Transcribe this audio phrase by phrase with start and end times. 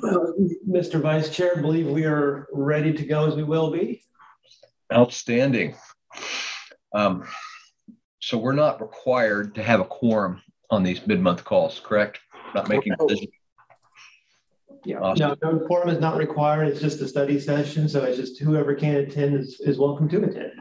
[0.68, 1.00] Mr.
[1.00, 4.02] Vice Chair, believe we are ready to go as we will be.
[4.92, 5.74] Outstanding.
[6.94, 7.26] Um,
[8.20, 12.20] so we're not required to have a quorum on these mid-month calls, correct?
[12.54, 13.32] Not making decisions.
[14.84, 15.36] Yeah, Awesome.
[15.42, 16.68] no, no quorum is not required.
[16.68, 17.88] It's just a study session.
[17.88, 20.52] So it's just whoever can attend is, is welcome to attend.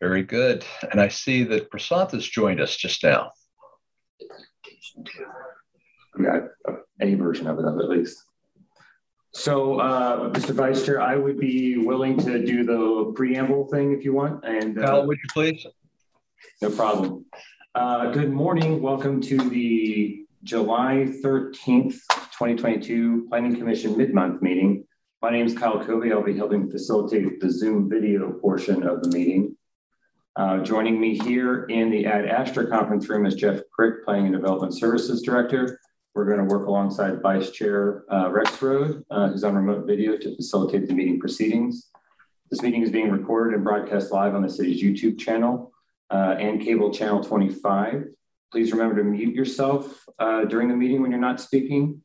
[0.00, 0.64] Very good.
[0.92, 3.32] And I see that Prasanth has joined us just now.
[6.20, 6.40] Yeah,
[7.00, 8.22] any version of it, at least.
[9.32, 10.54] So, uh, Mr.
[10.54, 14.78] Vice Chair, I would be willing to do the preamble thing if you want, and
[14.78, 15.66] uh, Kyle, would you please?
[16.62, 17.24] no problem.
[17.74, 18.80] Uh, good morning.
[18.80, 21.94] Welcome to the July 13th,
[22.38, 24.84] 2022 Planning Commission mid-month meeting.
[25.20, 26.12] My name is Kyle Covey.
[26.12, 29.56] I'll be helping facilitate the Zoom video portion of the meeting.
[30.36, 34.34] Uh, joining me here in the Ad Astra conference room is Jeff Crick, Planning and
[34.34, 35.80] Development Services Director.
[36.14, 40.36] We're going to work alongside Vice Chair uh, Rexroad, uh, who's on remote video to
[40.36, 41.90] facilitate the meeting proceedings.
[42.52, 45.72] This meeting is being recorded and broadcast live on the city's YouTube channel
[46.10, 48.04] uh, and cable channel 25.
[48.52, 52.00] Please remember to mute yourself uh, during the meeting when you're not speaking.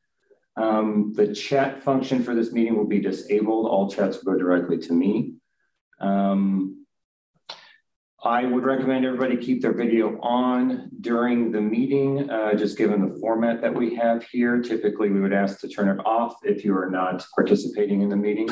[0.57, 3.67] Um, the chat function for this meeting will be disabled.
[3.67, 5.35] All chats will go directly to me.
[5.99, 6.68] Um,
[8.23, 13.17] I would recommend everybody keep their video on during the meeting, uh, just given the
[13.19, 14.61] format that we have here.
[14.61, 18.17] Typically, we would ask to turn it off if you are not participating in the
[18.17, 18.49] meeting.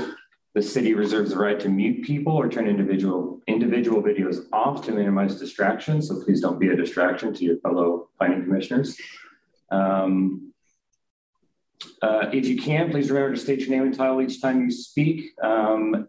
[0.53, 4.91] The city reserves the right to mute people or turn individual individual videos off to
[4.93, 6.07] minimize distractions.
[6.07, 8.97] So please don't be a distraction to your fellow planning commissioners.
[9.69, 10.53] Um,
[12.01, 14.71] uh, if you can, please remember to state your name and title each time you
[14.71, 15.31] speak.
[15.43, 16.07] Um,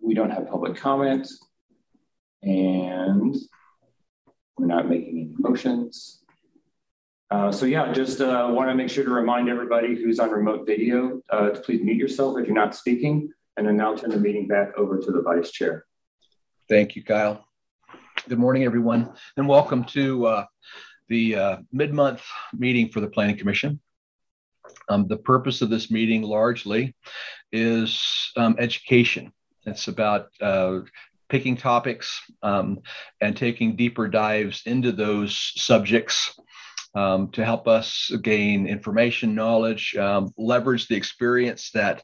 [0.00, 1.28] we don't have public comment
[2.42, 3.36] and
[4.56, 6.22] we're not making any motions.
[7.30, 10.66] Uh, so yeah, just uh, want to make sure to remind everybody who's on remote
[10.66, 14.18] video uh, to please mute yourself if you're not speaking, and then now turn the
[14.18, 15.84] meeting back over to the vice chair.
[16.68, 17.44] Thank you, Kyle.
[18.28, 20.44] Good morning, everyone, and welcome to uh,
[21.08, 22.22] the uh, mid-month
[22.52, 23.80] meeting for the Planning Commission.
[24.88, 26.94] Um, the purpose of this meeting largely
[27.52, 29.32] is um, education.
[29.66, 30.80] It's about uh,
[31.30, 32.80] picking topics um,
[33.20, 36.38] and taking deeper dives into those subjects
[36.94, 42.02] um, to help us gain information, knowledge, um, leverage the experience that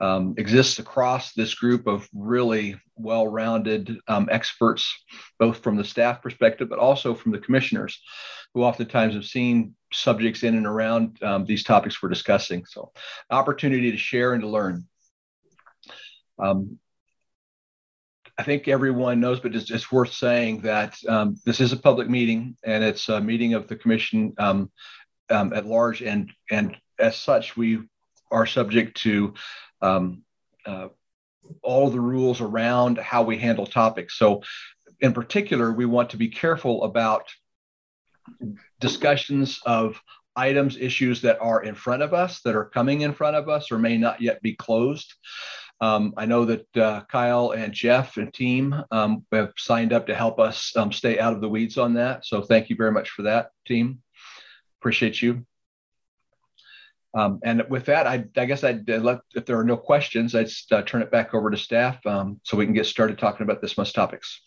[0.00, 4.90] um, exists across this group of really well rounded um, experts,
[5.38, 8.00] both from the staff perspective, but also from the commissioners
[8.54, 12.64] who oftentimes have seen subjects in and around um, these topics we're discussing.
[12.64, 12.92] So,
[13.30, 14.86] opportunity to share and to learn.
[16.38, 16.78] Um,
[18.40, 22.08] I think everyone knows, but it's, it's worth saying that um, this is a public
[22.08, 24.70] meeting and it's a meeting of the commission um,
[25.28, 27.80] um, at large, and and as such, we
[28.30, 29.34] are subject to
[29.82, 30.22] um,
[30.64, 30.88] uh,
[31.62, 34.18] all the rules around how we handle topics.
[34.18, 34.42] So,
[35.00, 37.28] in particular, we want to be careful about
[38.80, 40.00] discussions of
[40.34, 43.70] items, issues that are in front of us, that are coming in front of us,
[43.70, 45.12] or may not yet be closed.
[45.80, 50.14] Um, I know that uh, Kyle and Jeff and team um, have signed up to
[50.14, 52.26] help us um, stay out of the weeds on that.
[52.26, 54.02] So thank you very much for that, team.
[54.80, 55.46] Appreciate you.
[57.12, 60.34] Um, and with that, I, I guess I'd uh, let, if there are no questions,
[60.34, 63.44] I'd uh, turn it back over to staff um, so we can get started talking
[63.44, 64.42] about this month's topics.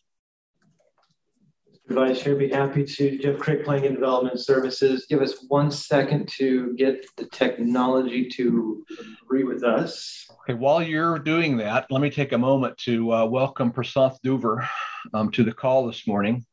[1.90, 3.18] Vice Chair, be happy to.
[3.18, 5.06] Jeff Crick, Planning and Development Services.
[5.10, 8.86] Give us one second to get the technology to
[9.22, 10.26] agree with us.
[10.44, 14.66] Okay, while you're doing that, let me take a moment to uh, welcome Prasanth Duver
[15.14, 16.46] um, to the call this morning.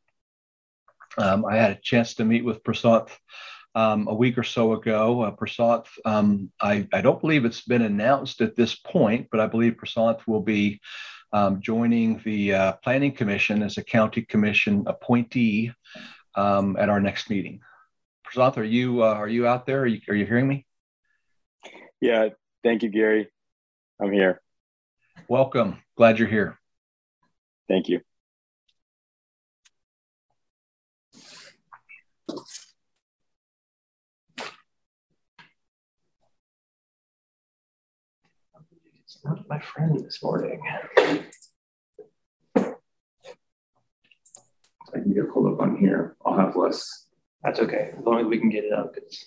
[1.17, 3.09] Um, I had a chance to meet with Prasanth
[3.73, 5.21] um, a week or so ago.
[5.21, 9.47] Uh, Prasanth, um, I, I, don't believe it's been announced at this point, but I
[9.47, 10.81] believe Prasanth will be
[11.33, 15.71] um, joining the uh, Planning Commission as a County Commission appointee
[16.35, 17.61] um, at our next meeting.
[18.27, 19.81] Prasanth, are you uh, are you out there?
[19.81, 20.65] Are you, are you hearing me?
[21.99, 22.29] Yeah,
[22.63, 23.29] thank you, Gary.
[23.99, 24.41] I'm here.
[25.27, 25.81] Welcome.
[25.97, 26.59] Glad you're here.
[27.67, 28.01] Thank you.
[39.23, 40.61] Not my friend this morning.
[44.93, 46.15] I can get pulled up on here.
[46.25, 47.07] I'll have less.
[47.43, 48.93] That's okay, as long as we can get it up.
[48.93, 49.25] Because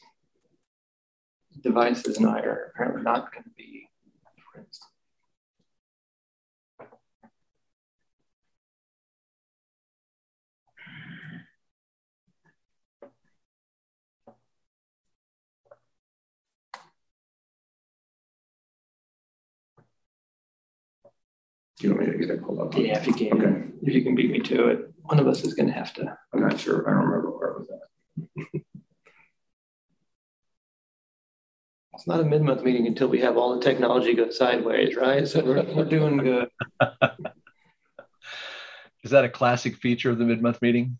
[1.63, 3.89] devices and I are apparently not going to be
[4.53, 4.81] friends.
[21.85, 22.75] Do you want me to get it pulled up?
[22.75, 23.43] Yeah, if you can.
[23.43, 23.63] Okay.
[23.83, 26.17] If you can beat me to it, one of us is going to have to.
[26.33, 26.89] I'm not sure.
[26.89, 28.63] I don't remember where it was at.
[31.93, 35.29] It's not a mid-month meeting until we have all the technology go sideways, right?
[35.29, 36.49] So we're, we're doing good.
[39.03, 40.99] Is that a classic feature of the mid-month meeting?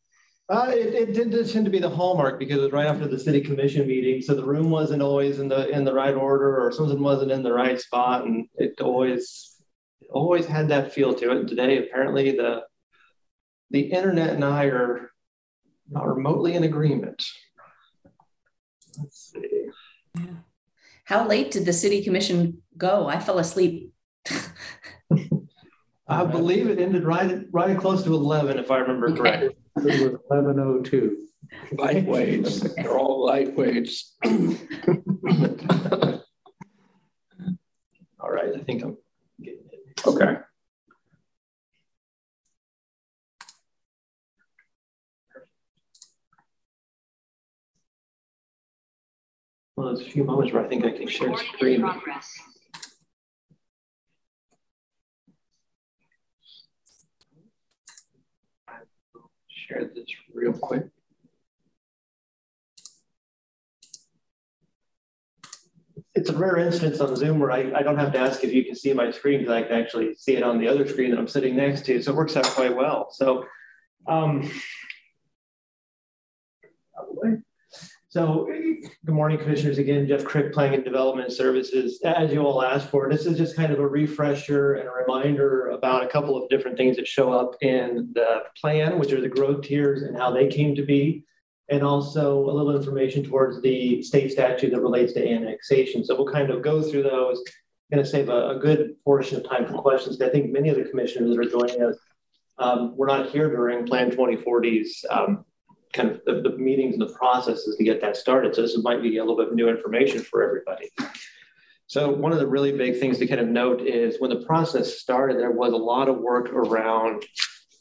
[0.51, 3.19] Uh, it, it did tend to be the hallmark because it was right after the
[3.19, 6.71] city commission meeting, so the room wasn't always in the in the right order, or
[6.71, 9.54] something wasn't in the right spot, and it always it
[10.11, 11.37] always had that feel to it.
[11.37, 12.63] And today, apparently, the
[13.71, 15.11] the internet and I are
[15.91, 17.25] not remotely in agreement.
[18.99, 19.67] Let's see.
[21.05, 23.07] How late did the city commission go?
[23.09, 23.93] I fell asleep.
[26.09, 29.19] I believe it ended right right close to eleven, if I remember Okay.
[29.19, 29.57] correctly.
[29.77, 31.27] It was eleven oh two.
[31.75, 34.13] Lightweights, they're all lightweights.
[38.21, 39.04] All right, I think I'm getting it.
[40.07, 40.37] Okay.
[49.77, 51.81] Well, there's a few moments where I think I can share Recording in screen.
[51.81, 52.31] progress.
[59.49, 60.87] Share this real quick.
[66.15, 68.65] It's a rare instance on Zoom where I, I don't have to ask if you
[68.65, 71.19] can see my screen because I can actually see it on the other screen that
[71.19, 72.01] I'm sitting next to.
[72.01, 73.11] So it works out quite well.
[73.11, 73.47] So,
[74.07, 74.49] um,
[78.09, 78.47] so
[79.05, 79.79] good morning, commissioners.
[79.79, 82.01] Again, Jeff Crick, Planning and Development Services.
[82.05, 85.71] As you all asked for, this is just kind of a refresher and a reminder
[85.71, 89.29] about a couple of different things that show up in the plan, which are the
[89.29, 91.25] growth tiers and how they came to be,
[91.71, 96.05] and also a little information towards the state statute that relates to annexation.
[96.05, 97.43] So we'll kind of go through those.
[97.93, 100.21] Going to save a, a good portion of time for questions.
[100.21, 101.97] I think many of the commissioners that are joining us
[102.59, 105.45] um, were not here during Plan 2040's um,
[105.93, 108.55] kind of the, the meetings and the processes to get that started.
[108.55, 110.91] So this might be a little bit of new information for everybody.
[111.87, 114.99] So one of the really big things to kind of note is when the process
[114.99, 117.25] started, there was a lot of work around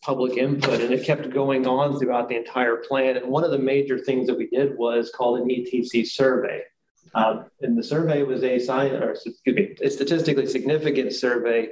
[0.03, 3.17] public input and it kept going on throughout the entire plan.
[3.17, 6.61] And one of the major things that we did was called an ETC survey.
[7.15, 8.55] Um, and the survey was a
[9.01, 11.69] or excuse me, a statistically significant survey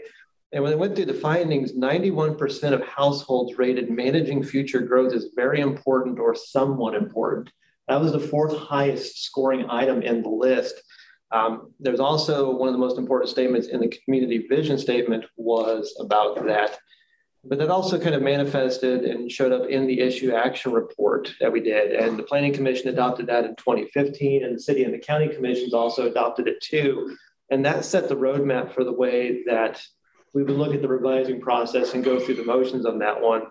[0.54, 5.28] and when they went through the findings, 91% of households rated managing future growth as
[5.34, 7.50] very important or somewhat important.
[7.88, 10.76] That was the fourth highest scoring item in the list.
[11.32, 15.96] Um, there's also one of the most important statements in the community vision statement was
[16.02, 16.78] about that.
[17.44, 21.52] But that also kind of manifested and showed up in the issue action report that
[21.52, 21.92] we did.
[21.94, 25.74] And the Planning Commission adopted that in 2015, and the city and the county commissions
[25.74, 27.18] also adopted it too.
[27.50, 29.82] And that set the roadmap for the way that
[30.34, 33.48] we would look at the revising process and go through the motions on that one.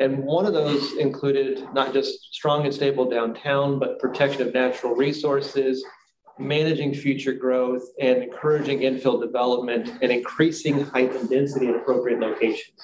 [0.00, 4.94] And one of those included not just strong and stable downtown, but protection of natural
[4.94, 5.84] resources,
[6.38, 12.80] managing future growth, and encouraging infill development and increasing height and density in appropriate locations.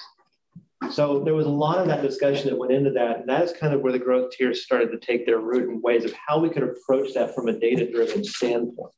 [0.91, 3.21] So there was a lot of that discussion that went into that.
[3.21, 5.81] And that is kind of where the growth tiers started to take their root in
[5.81, 8.93] ways of how we could approach that from a data driven standpoint.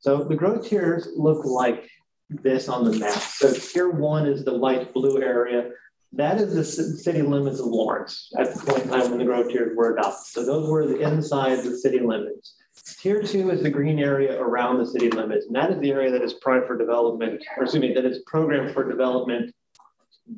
[0.00, 1.88] So the growth tiers look like
[2.28, 3.18] this on the map.
[3.18, 5.70] So tier one is the light blue area.
[6.12, 9.50] That is the city limits of Lawrence at the point in time when the growth
[9.50, 10.26] tiers were adopted.
[10.26, 12.56] So those were the inside the city limits.
[12.74, 15.46] Tier two is the green area around the city limits.
[15.46, 18.20] And that is the area that is primed for development, or excuse me, that is
[18.26, 19.54] programmed for development.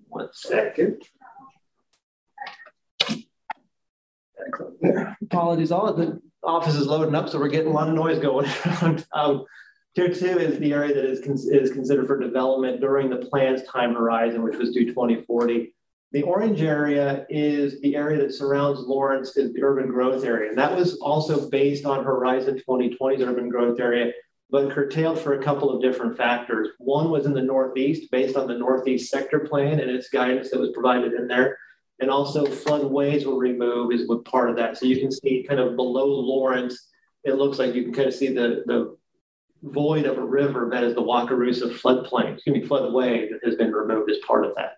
[0.08, 1.02] One second.
[5.22, 8.18] Apologies, all of the office is loading up, so we're getting a lot of noise
[8.18, 9.06] going around.
[9.12, 9.44] Um,
[9.94, 13.94] tier two is the area that is, is considered for development during the plan's time
[13.94, 15.74] horizon, which was due 2040.
[16.14, 20.48] The orange area is the area that surrounds Lawrence, is the urban growth area.
[20.48, 24.12] And that was also based on Horizon 2020's urban growth area,
[24.48, 26.68] but curtailed for a couple of different factors.
[26.78, 30.60] One was in the Northeast, based on the Northeast sector plan and its guidance that
[30.60, 31.58] was provided in there
[31.98, 34.76] and also floodways were removed is what part of that.
[34.76, 36.90] So you can see kind of below Lawrence,
[37.24, 38.96] it looks like you can kind of see the, the
[39.64, 43.72] void of a river that is the Wakarusa floodplain, excuse me, floodway that has been
[43.72, 44.76] removed as part of that.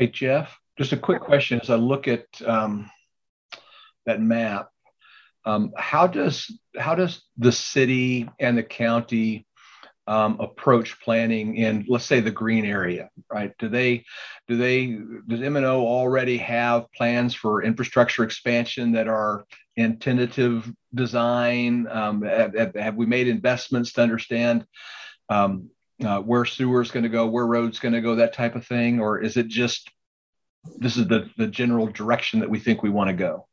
[0.00, 1.60] Hey, Jeff, just a quick question.
[1.60, 2.90] As I look at um,
[4.06, 4.70] that map,
[5.44, 9.46] um, how does how does the city and the county
[10.06, 13.52] um, approach planning in, let's say, the green area, right?
[13.58, 14.06] Do they,
[14.48, 19.44] do they, does M&O already have plans for infrastructure expansion that are
[19.76, 21.86] in tentative design?
[21.90, 24.64] Um, have, have, we made investments to understand
[25.28, 25.68] um,
[26.04, 29.00] uh, where sewer's going to go, where road's going to go, that type of thing,
[29.00, 29.90] or is it just
[30.76, 33.46] this is the the general direction that we think we want to go?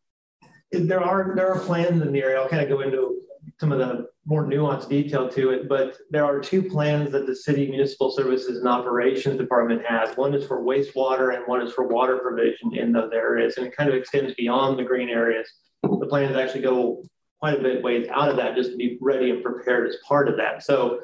[0.71, 2.39] There are there are plans in the area.
[2.39, 3.21] I'll kind of go into
[3.59, 7.35] some of the more nuanced detail to it, but there are two plans that the
[7.35, 10.15] city municipal services and operations department has.
[10.17, 13.75] One is for wastewater and one is for water provision in those areas, and it
[13.75, 15.47] kind of extends beyond the green areas.
[15.83, 17.03] The plans actually go
[17.39, 20.27] quite a bit ways out of that just to be ready and prepared as part
[20.27, 20.63] of that.
[20.63, 21.01] So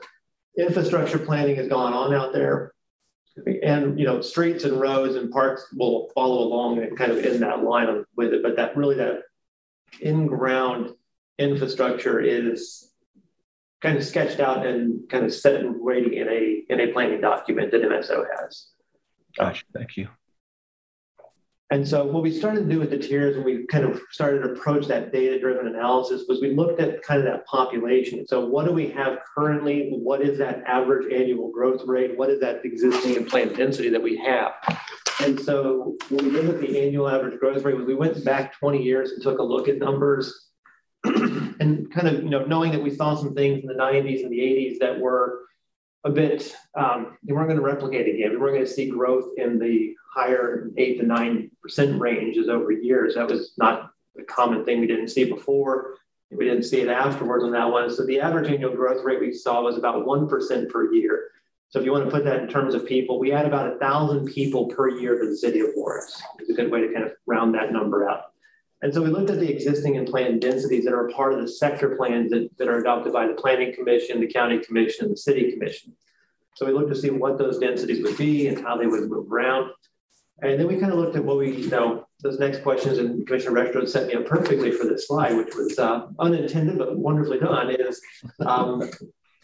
[0.58, 2.74] infrastructure planning has gone on out there.
[3.64, 7.40] And you know, streets and roads and parks will follow along and kind of in
[7.40, 8.44] that line with it.
[8.44, 9.22] But that really that
[10.02, 10.92] in-ground
[11.40, 12.92] infrastructure is
[13.82, 17.22] kind of sketched out and kind of set and waiting in a in a planning
[17.22, 18.68] document that MSO has.
[19.38, 20.10] Gosh, thank you.
[21.72, 24.44] And so what we started to do with the tiers when we kind of started
[24.44, 28.28] to approach that data-driven analysis was we looked at kind of that population.
[28.28, 29.90] So what do we have currently?
[29.92, 32.18] What is that average annual growth rate?
[32.18, 34.52] What is that existing planned density that we have?
[35.22, 38.84] And so when we looked at the annual average growth rate, we went back 20
[38.84, 40.50] years and took a look at numbers
[41.06, 44.32] and kind of, you know, knowing that we saw some things in the 90s and
[44.32, 45.40] the 80s that were
[46.04, 48.32] a bit, um, they weren't going to replicate again.
[48.32, 52.72] We weren't going to see growth in the higher eight to nine percent ranges over
[52.72, 53.16] years.
[53.16, 55.96] That was not a common thing we didn't see before.
[56.30, 57.90] We didn't see it afterwards on that one.
[57.90, 61.30] So the average annual growth rate we saw was about 1% per year.
[61.70, 63.80] So if you want to put that in terms of people, we had about a
[63.80, 66.22] thousand people per year to the city of Lawrence.
[66.40, 68.26] It's a good way to kind of round that number out.
[68.84, 71.48] And so we looked at the existing and planned densities that are part of the
[71.48, 75.52] sector plans that, that are adopted by the Planning Commission, the County Commission, the City
[75.52, 75.94] Commission.
[76.56, 79.32] So we looked to see what those densities would be and how they would move
[79.32, 79.72] around.
[80.42, 83.26] And then we kind of looked at what we, you know, those next questions, and
[83.28, 87.40] Commissioner Rexroad set me up perfectly for this slide, which was uh, unintended but wonderfully
[87.40, 88.02] done, is
[88.46, 88.90] um,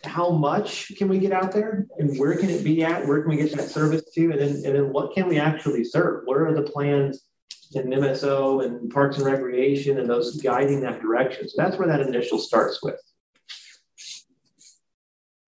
[0.04, 3.06] how much can we get out there and where can it be at?
[3.06, 4.32] Where can we get that service to?
[4.32, 6.24] And then, and then what can we actually serve?
[6.26, 7.26] What are the plans
[7.74, 11.48] in MSO and Parks and Recreation and those guiding that direction?
[11.48, 13.00] So that's where that initial starts with.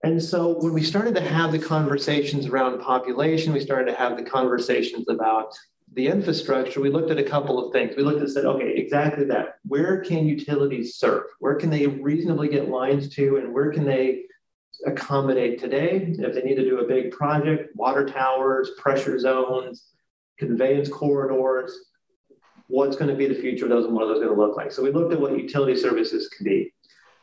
[0.03, 4.17] And so when we started to have the conversations around population, we started to have
[4.17, 5.53] the conversations about
[5.93, 7.95] the infrastructure, we looked at a couple of things.
[7.97, 9.57] We looked and said, okay, exactly that.
[9.67, 11.23] Where can utilities serve?
[11.39, 13.37] Where can they reasonably get lines to?
[13.37, 14.23] And where can they
[14.85, 16.15] accommodate today?
[16.17, 19.87] If they need to do a big project, water towers, pressure zones,
[20.39, 21.77] conveyance corridors,
[22.67, 24.55] what's going to be the future of those and what are those going to look
[24.55, 24.71] like?
[24.71, 26.70] So we looked at what utility services can be.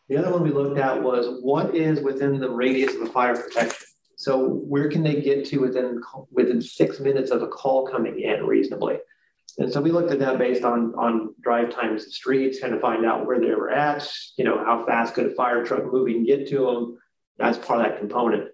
[0.09, 3.37] The other one we looked at was what is within the radius of a fire
[3.37, 3.87] protection.
[4.17, 8.45] So where can they get to within within six minutes of a call coming in
[8.45, 8.99] reasonably?
[9.59, 12.81] And so we looked at that based on on drive times and streets, kind of
[12.81, 14.09] find out where they were at.
[14.37, 16.99] You know, how fast could a fire truck move moving get to them?
[17.39, 18.49] That's part of that component.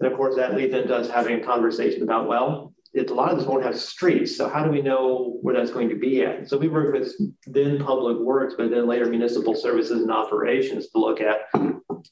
[0.00, 3.30] And of course, that leads into us having a conversation about well, it, a lot
[3.30, 4.36] of this won't have streets.
[4.36, 6.48] So how do we know where that's going to be at?
[6.48, 7.12] So we work with
[7.46, 11.48] then public works, but then later municipal services and operations to look at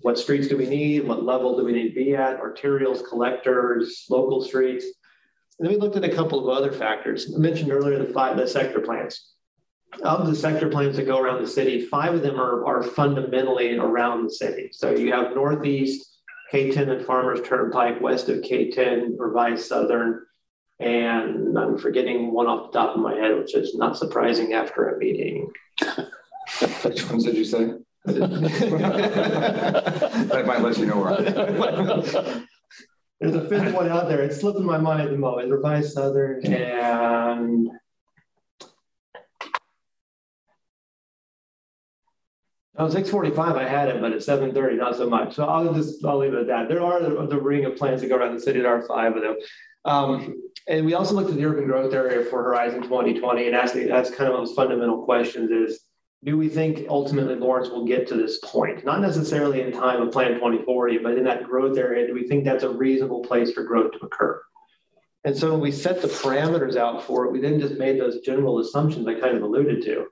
[0.00, 4.06] what streets do we need, what level do we need to be at, arterials, collectors,
[4.08, 4.84] local streets.
[5.58, 7.34] And then we looked at a couple of other factors.
[7.34, 9.32] I mentioned earlier the five the sector plans.
[10.02, 13.76] Of the sector plans that go around the city, five of them are, are fundamentally
[13.78, 14.68] around the city.
[14.70, 16.20] So you have Northeast,
[16.52, 20.26] K10 and Farmers Turnpike, west of K10, Revised Southern,
[20.80, 24.88] and I'm forgetting one off the top of my head, which is not surprising after
[24.90, 25.50] a meeting.
[26.82, 27.72] Which ones did you say?
[28.04, 28.24] that
[30.46, 31.20] might let you know where I
[33.20, 34.22] There's a fifth one out there.
[34.22, 35.50] It's slipping my mind at the moment.
[35.50, 37.68] Revised Southern and
[42.80, 45.34] Oh, 645, I had it, but at 730, not so much.
[45.34, 46.68] So I'll just, I'll leave it at that.
[46.68, 48.60] There are the, the ring of plans that go around the city.
[48.60, 49.36] There are five of them.
[49.84, 53.74] Um, and we also looked at the urban growth area for Horizon 2020 and asked,
[53.74, 55.80] that's kind of those fundamental questions is,
[56.24, 58.84] do we think ultimately Lawrence will get to this point?
[58.84, 62.44] Not necessarily in time of Plan 2040, but in that growth area, do we think
[62.44, 64.42] that's a reasonable place for growth to occur?
[65.24, 68.20] And so when we set the parameters out for it, we then just made those
[68.20, 70.06] general assumptions I kind of alluded to.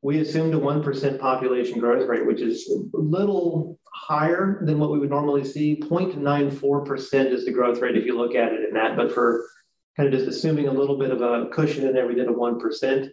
[0.00, 4.98] We assumed a 1% population growth rate, which is a little higher than what we
[5.00, 5.80] would normally see.
[5.80, 8.96] 0.94% is the growth rate if you look at it in that.
[8.96, 9.44] But for
[9.98, 12.32] kind of just assuming a little bit of a cushion in there, we did a
[12.32, 13.10] 1%.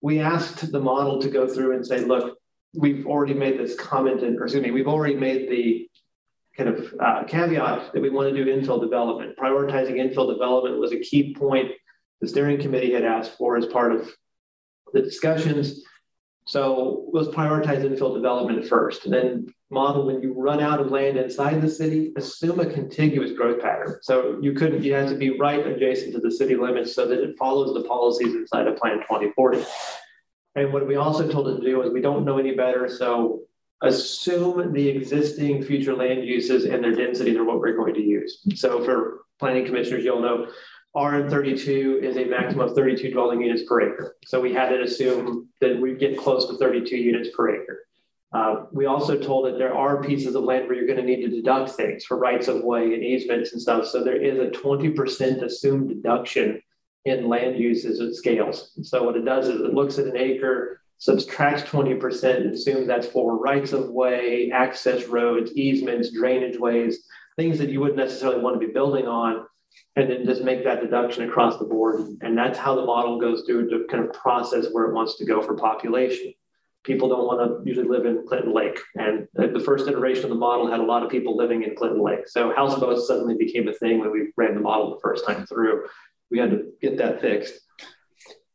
[0.00, 2.38] We asked the model to go through and say, look,
[2.74, 5.86] we've already made this comment, and, excuse me, we've already made the
[6.56, 9.36] kind of uh, caveat that we want to do infill development.
[9.36, 11.70] Prioritizing infill development was a key point
[12.22, 14.10] the steering committee had asked for as part of
[14.94, 15.82] the discussions.
[16.46, 21.16] So let's prioritize infill development first, and then model when you run out of land
[21.16, 23.98] inside the city, assume a contiguous growth pattern.
[24.02, 27.18] So you couldn't, you have to be right adjacent to the city limits so that
[27.18, 29.64] it follows the policies inside of Plan 2040.
[30.54, 33.40] And what we also told it to do is we don't know any better, so
[33.82, 38.40] assume the existing future land uses and their densities are what we're going to use.
[38.54, 40.46] So for planning commissioners, you'll know
[40.94, 44.16] RM32 is a maximum of 32 dwelling units per acre.
[44.26, 47.86] So we had to assume that we'd get close to 32 units per acre.
[48.32, 51.22] Uh, we also told that there are pieces of land where you're going to need
[51.22, 53.86] to deduct things for rights of way and easements and stuff.
[53.86, 56.62] So there is a 20% assumed deduction
[57.04, 58.72] in land uses at scales.
[58.82, 63.06] So what it does is it looks at an acre, subtracts 20%, and assumes that's
[63.06, 67.04] for rights of way, access roads, easements, drainage ways,
[67.36, 69.46] things that you wouldn't necessarily want to be building on
[69.96, 72.00] and then just make that deduction across the board.
[72.22, 75.24] And that's how the model goes through to kind of process where it wants to
[75.24, 76.32] go for population.
[76.84, 78.78] People don't want to usually live in Clinton Lake.
[78.96, 82.02] And the first iteration of the model had a lot of people living in Clinton
[82.02, 82.26] Lake.
[82.26, 85.86] So houseboats suddenly became a thing when we ran the model the first time through.
[86.30, 87.54] We had to get that fixed.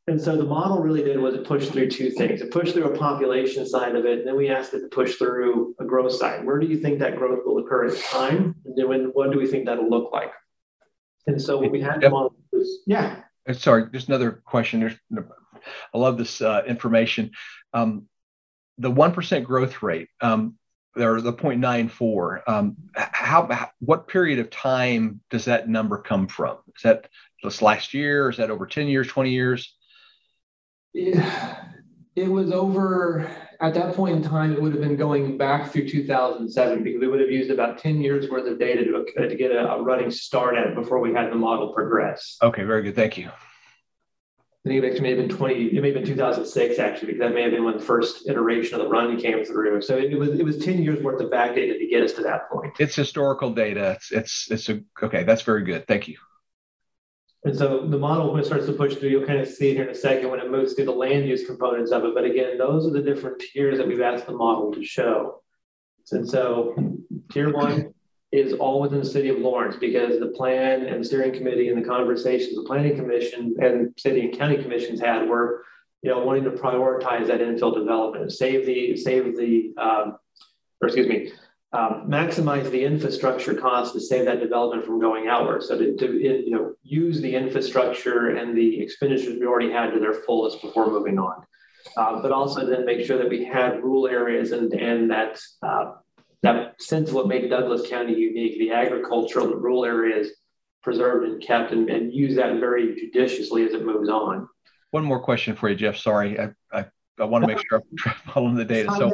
[0.09, 2.41] And so the model really did was it pushed through two things.
[2.41, 5.15] It pushed through a population side of it, and then we asked it to push
[5.15, 6.45] through a growth side.
[6.45, 8.55] Where do you think that growth will occur at time?
[8.65, 10.31] And then when, what do we think that'll look like?
[11.27, 12.13] And so what we had yep.
[12.13, 13.21] was, yeah.
[13.47, 14.79] Uh, sorry, just another question.
[14.79, 14.95] There's,
[15.93, 17.31] I love this uh, information.
[17.73, 18.07] Um,
[18.77, 20.55] the 1% growth rate, um,
[20.95, 26.57] or the 0.94, um, how, what period of time does that number come from?
[26.75, 27.07] Is that
[27.43, 28.29] just last year?
[28.29, 29.75] Is that over 10 years, 20 years?
[30.93, 31.63] Yeah,
[32.15, 33.29] it was over
[33.59, 37.07] at that point in time, it would have been going back through 2007 because we
[37.07, 40.11] would have used about 10 years worth of data to, to get a, a running
[40.11, 42.37] start at it before we had the model progress.
[42.43, 42.95] Okay, very good.
[42.95, 43.29] Thank you.
[44.71, 47.33] I think it may have been 20, it may have been 2006 actually, because that
[47.33, 49.81] may have been when the first iteration of the run came through.
[49.81, 52.23] So it, was it was 10 years worth of back data to get us to
[52.23, 52.73] that point.
[52.79, 53.91] It's historical data.
[53.91, 55.87] It's it's it's a okay, that's very good.
[55.87, 56.17] Thank you.
[57.43, 59.75] And so the model, when it starts to push through, you'll kind of see it
[59.75, 62.13] here in a second when it moves through the land use components of it.
[62.13, 65.41] But again, those are the different tiers that we've asked the model to show.
[66.11, 66.75] And so
[67.31, 67.93] tier one
[68.31, 71.81] is all within the city of Lawrence because the plan and the steering committee and
[71.81, 75.63] the conversations the planning commission and city and county commissions had were,
[76.01, 80.17] you know, wanting to prioritize that infill development, save the save the um,
[80.81, 81.31] or excuse me,
[81.73, 85.63] um, maximize the infrastructure costs to save that development from going outward.
[85.63, 89.99] So to, to you know use the infrastructure and the expenditures we already had to
[89.99, 91.43] their fullest before moving on.
[91.95, 95.93] Uh, but also then make sure that we had rural areas and and that uh,
[96.43, 100.29] that sense of what made Douglas County unique, the agricultural, the rural areas
[100.83, 104.47] preserved and kept, and, and use that very judiciously as it moves on.
[104.91, 105.97] One more question for you, Jeff.
[105.97, 106.85] Sorry, I, I,
[107.19, 108.89] I want to make sure I'm following the data.
[108.97, 109.11] So,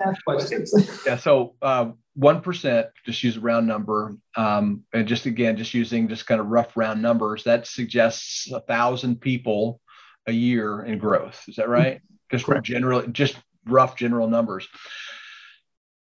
[1.05, 5.73] yeah, so uh, one percent, just use a round number, um, and just again, just
[5.73, 9.81] using just kind of rough round numbers, that suggests a thousand people
[10.27, 11.43] a year in growth.
[11.47, 12.01] Is that right?
[12.29, 12.65] Just Correct.
[12.65, 14.67] general, just rough general numbers.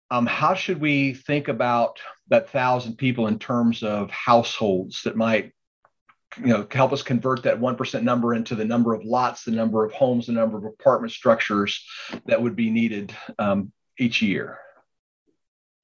[0.09, 5.51] Um, how should we think about that thousand people in terms of households that might,
[6.37, 9.51] you know, help us convert that one percent number into the number of lots, the
[9.51, 11.85] number of homes, the number of apartment structures
[12.25, 14.59] that would be needed um, each year?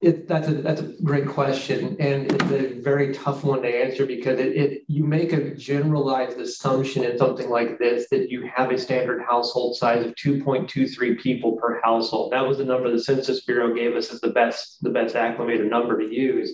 [0.04, 4.04] It, that's a that's a great question, and it's a very tough one to answer
[4.04, 8.70] because it, it you make a generalized assumption in something like this that you have
[8.70, 12.34] a standard household size of 2.23 people per household.
[12.34, 15.70] That was the number the Census Bureau gave us as the best the best acclimated
[15.70, 16.52] number to use.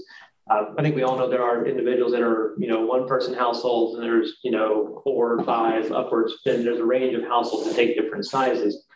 [0.49, 3.35] Uh, I think we all know there are individuals that are you know one person
[3.35, 7.75] households, and there's you know four, five, upwards, and there's a range of households that
[7.75, 8.87] take different sizes.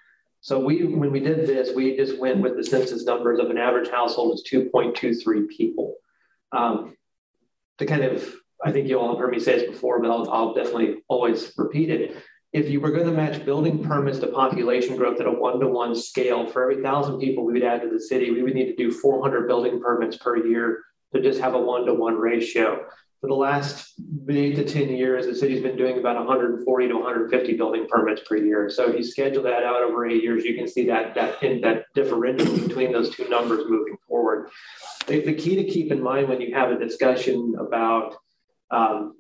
[0.45, 3.57] So we, when we did this, we just went with the census numbers of an
[3.57, 5.95] average household is 2.23 people.
[6.53, 6.99] Um,
[7.79, 10.31] to kind of, I think you all have heard me say this before, but I'll,
[10.31, 12.19] I'll definitely always repeat it.
[12.53, 16.47] If you were going to match building permits to population growth at a one-to-one scale,
[16.47, 18.93] for every thousand people we would add to the city, we would need to do
[18.93, 20.83] 400 building permits per year
[21.15, 22.85] to just have a one-to-one ratio
[23.25, 23.95] for the last
[24.29, 28.37] eight to 10 years, the city's been doing about 140 to 150 building permits per
[28.37, 28.69] year.
[28.69, 31.85] So if you schedule that out over eight years, you can see that that that
[31.95, 34.51] differential between those two numbers moving forward.
[35.07, 38.15] The, the key to keep in mind when you have a discussion about
[38.71, 39.15] um,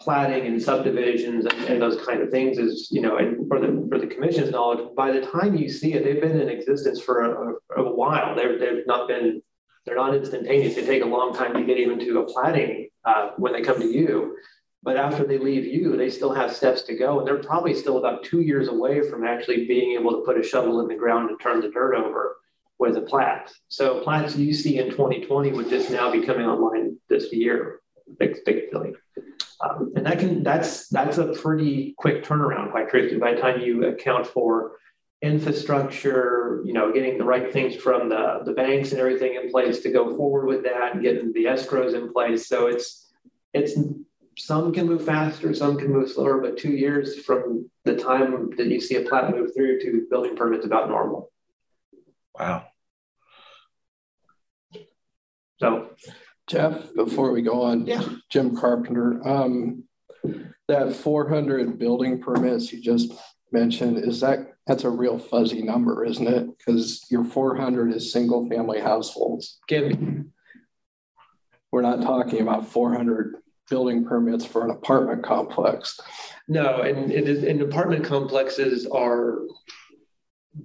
[0.00, 3.86] platting and subdivisions and, and, those kind of things is, you know, and for the
[3.90, 7.20] for the commission's knowledge, by the time you see it, they've been in existence for
[7.20, 8.34] a, a, a while.
[8.34, 9.42] They've, they've not been
[9.84, 10.76] They're not instantaneous.
[10.76, 13.80] They take a long time to get even to a platting uh, when they come
[13.80, 14.36] to you.
[14.82, 17.18] But after they leave you, they still have steps to go.
[17.18, 20.42] And they're probably still about two years away from actually being able to put a
[20.42, 22.36] shovel in the ground and turn the dirt over
[22.78, 23.50] with a plat.
[23.68, 27.80] So plats you see in 2020 would just now be coming online this year,
[28.20, 28.92] expectedly.
[29.60, 33.60] Um, and that can that's that's a pretty quick turnaround, quite frankly, by the time
[33.60, 34.72] you account for
[35.24, 39.80] infrastructure, you know, getting the right things from the, the banks and everything in place
[39.80, 42.46] to go forward with that and getting the escrows in place.
[42.46, 43.10] So it's
[43.54, 43.78] it's
[44.36, 48.66] some can move faster, some can move slower, but two years from the time that
[48.66, 51.32] you see a plat move through to building permits about normal.
[52.38, 52.66] Wow.
[55.58, 55.90] So
[56.48, 59.84] Jeff, before we go on, yeah, Jim Carpenter, um,
[60.68, 63.12] that 400 building permits you just
[63.52, 66.58] mentioned, is that that's a real fuzzy number, isn't it?
[66.58, 69.58] Because your 400 is single family households.
[69.68, 69.92] give
[71.70, 73.36] We're not talking about 400
[73.68, 75.98] building permits for an apartment complex.
[76.48, 79.38] no, and it is and apartment complexes are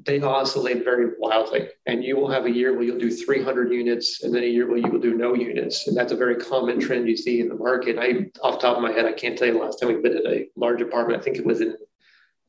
[0.06, 1.68] they oscillate very wildly.
[1.88, 4.68] And you will have a year where you'll do 300 units, and then a year
[4.68, 5.88] where you will do no units.
[5.88, 7.98] And that's a very common trend you see in the market.
[7.98, 10.16] I, off top of my head, I can't tell you the last time we bid
[10.16, 11.20] at a large apartment.
[11.20, 11.76] I think it was in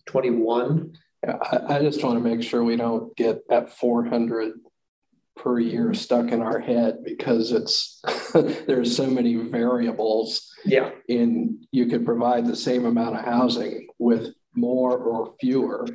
[0.07, 0.93] 21.
[1.27, 4.53] Yeah, I, I just want to make sure we don't get that 400
[5.37, 8.03] per year stuck in our head because it's
[8.67, 10.91] there's so many variables Yeah.
[11.09, 15.87] in you could provide the same amount of housing with more or fewer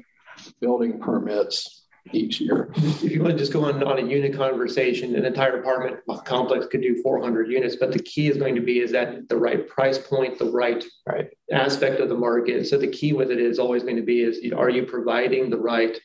[0.61, 2.69] building permits each year.
[2.75, 6.67] If you want to just go on, on a unit conversation, an entire apartment complex
[6.67, 9.67] could do 400 units, but the key is going to be is that the right
[9.67, 11.29] price point, the right, right.
[11.51, 12.67] aspect of the market.
[12.67, 15.57] So the key with it is always going to be is are you providing the
[15.57, 15.99] right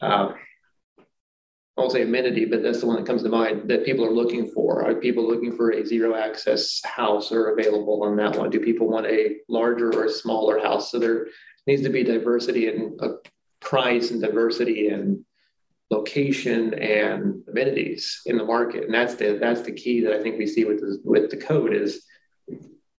[0.00, 0.32] uh,
[1.76, 4.12] I won't say amenity, but that's the one that comes to mind that people are
[4.12, 4.84] looking for.
[4.84, 8.50] Are people looking for a zero access house or available on that one?
[8.50, 10.92] Do people want a larger or a smaller house?
[10.92, 11.26] So there
[11.66, 13.08] needs to be diversity in uh,
[13.74, 15.24] price and diversity and
[15.90, 18.84] location and amenities in the market.
[18.84, 21.36] And that's the that's the key that I think we see with the, with the
[21.36, 22.04] code is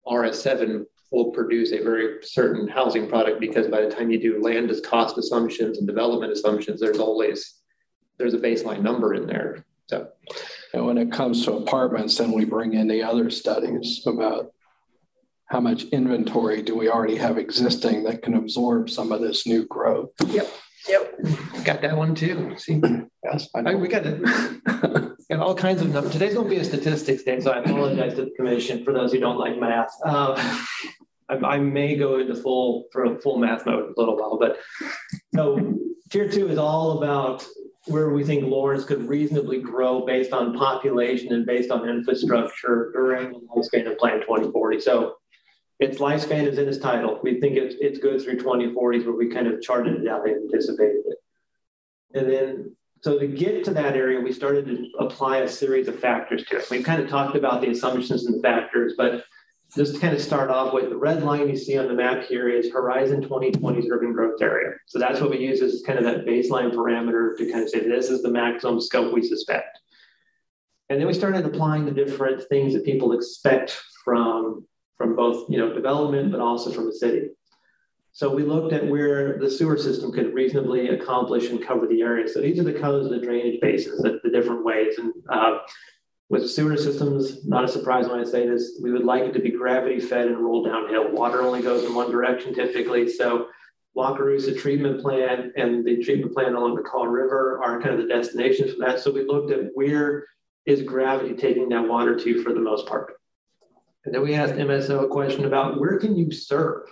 [0.05, 4.69] RS7 will produce a very certain housing product because by the time you do land
[4.69, 7.61] as cost assumptions and development assumptions, there's always
[8.17, 9.65] there's a baseline number in there.
[9.88, 10.09] So,
[10.73, 14.51] and when it comes to apartments, then we bring in the other studies about
[15.47, 19.65] how much inventory do we already have existing that can absorb some of this new
[19.67, 20.09] growth.
[20.27, 20.51] Yep.
[20.87, 21.19] Yep.
[21.63, 22.55] Got that one too.
[22.57, 22.81] See,
[23.23, 24.21] yes, I I, we got it.
[25.29, 26.11] got all kinds of numbers.
[26.11, 29.11] Today's going to be a statistics day, so I apologize to the commission for those
[29.11, 29.91] who don't like math.
[30.03, 30.35] Uh,
[31.29, 34.57] I, I, may go into full for full math mode in a little while, but
[35.33, 35.75] so
[36.11, 37.43] tier two is all about
[37.87, 43.31] where we think Lawrence could reasonably grow based on population and based on infrastructure during
[43.31, 44.79] the lifespan of Plan 2040.
[44.81, 45.15] So
[45.79, 47.19] its lifespan is in its title.
[47.21, 50.51] We think it's, it's good through 2040s, where we kind of charted it out and
[50.51, 51.17] anticipated it.
[52.13, 55.99] And then, so to get to that area, we started to apply a series of
[55.99, 56.67] factors to it.
[56.71, 59.25] We've kind of talked about the assumptions and the factors, but
[59.75, 62.23] just to kind of start off with the red line you see on the map
[62.23, 64.73] here is Horizon 2020's urban growth area.
[64.85, 67.81] So that's what we use as kind of that baseline parameter to kind of say
[67.81, 69.79] this is the maximum scope we suspect.
[70.89, 74.65] And then we started applying the different things that people expect from,
[74.97, 77.29] from both you know development, but also from the city.
[78.15, 82.29] So we looked at where the sewer system could reasonably accomplish and cover the area.
[82.29, 84.97] So these are the colors of the drainage basins, the, the different ways.
[84.97, 85.60] And uh,
[86.29, 89.41] with sewer systems, not a surprise when I say this, we would like it to
[89.41, 91.12] be gravity fed and roll downhill.
[91.12, 93.10] Water only goes in one direction typically.
[93.10, 93.49] So
[93.97, 98.13] Wakarusa treatment plant and the treatment plant along the Kaw River are kind of the
[98.13, 99.01] destinations for that.
[99.01, 100.25] So we looked at where
[100.65, 103.13] is gravity taking that water to for the most part.
[104.05, 106.83] And then we asked MSO a question about where can you serve?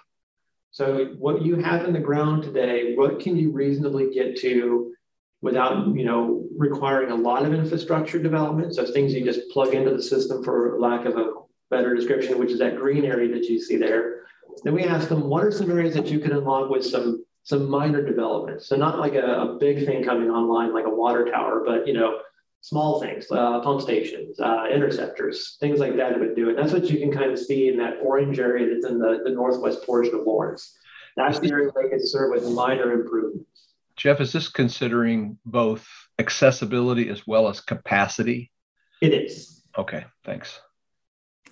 [0.72, 4.94] So what you have in the ground today, what can you reasonably get to
[5.42, 8.74] without, you know, requiring a lot of infrastructure development?
[8.74, 11.34] So things you just plug into the system for lack of a
[11.70, 14.24] better description, which is that green area that you see there.
[14.64, 17.70] Then we asked them, what are some areas that you could unlock with some some
[17.70, 18.64] minor development?
[18.64, 21.94] So not like a, a big thing coming online like a water tower, but you
[21.94, 22.20] know,
[22.64, 26.56] small things, uh, pump stations, uh, interceptors, things like that would do it.
[26.56, 29.32] That's what you can kind of see in that orange area that's in the, the
[29.32, 30.74] northwest portion of Lawrence.
[31.18, 33.68] That's the area they could serve with minor improvements.
[33.98, 35.86] Jeff, is this considering both
[36.20, 38.50] accessibility as well as capacity?
[39.02, 39.62] It is.
[39.78, 40.62] Okay, thanks.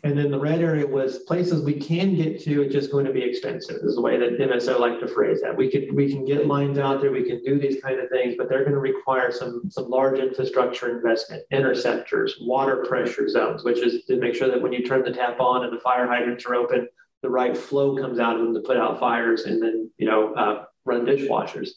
[0.04, 3.14] And then the red area was places we can get to, it's just going to
[3.14, 5.56] be expensive, is the way that MSO like to phrase that.
[5.56, 8.34] We could we can get lines out there, we can do these kind of things,
[8.36, 13.78] but they're going to require some some large infrastructure investment, interceptors, water pressure zones, which
[13.78, 16.48] is to make sure that when you turn the tap on and the fire hydrants
[16.48, 16.88] are open,
[17.22, 20.34] the right flow comes out of them to put out fires and then you know
[20.34, 21.70] uh, run dishwashers.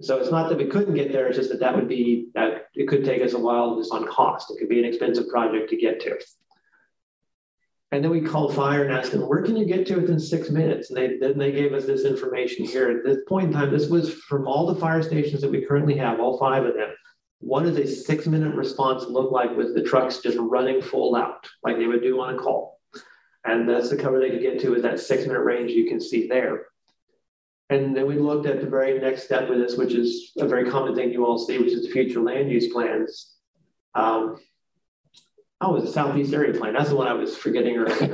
[0.00, 2.70] So it's not that we couldn't get there; it's just that that would be that
[2.74, 4.50] it could take us a while just on cost.
[4.50, 6.18] It could be an expensive project to get to.
[7.92, 10.48] And then we called fire and asked them, where can you get to within six
[10.48, 10.88] minutes?
[10.88, 12.90] And they then they gave us this information here.
[12.90, 15.96] At this point in time, this was from all the fire stations that we currently
[15.98, 16.88] have, all five of them.
[17.40, 21.46] What does a six minute response look like with the trucks just running full out,
[21.62, 22.80] like they would do on a call?
[23.44, 26.00] And that's the cover they could get to is that six minute range you can
[26.00, 26.66] see there.
[27.68, 30.70] And then we looked at the very next step with this, which is a very
[30.70, 33.34] common thing you all see, which is the future land use plans.
[33.94, 34.38] Um,
[35.64, 36.74] Oh, was a Southeast area plan.
[36.74, 37.96] That's the one I was forgetting earlier.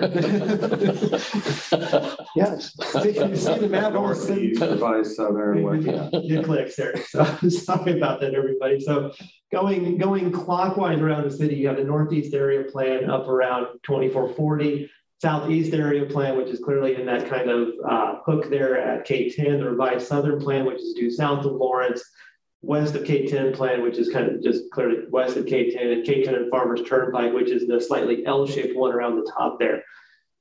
[2.37, 2.75] yes.
[2.93, 3.95] See, you see the map?
[3.95, 5.87] Northeast, revised southern, west.
[5.87, 6.95] It clicks there.
[7.07, 8.81] So sorry about that, everybody.
[8.81, 9.13] So
[9.51, 14.91] going going clockwise around the city, you have the northeast area plan up around 2440.
[15.23, 19.59] Southeast area plan, which is clearly in that kind of uh, hook there at K10,
[19.59, 22.05] the revised southern plan, which is due south of Lawrence,
[22.63, 26.35] west of K10 plan, which is kind of just clearly west of K10, and K10
[26.35, 29.83] and Farmers Turnpike, which is the slightly L-shaped one around the top there.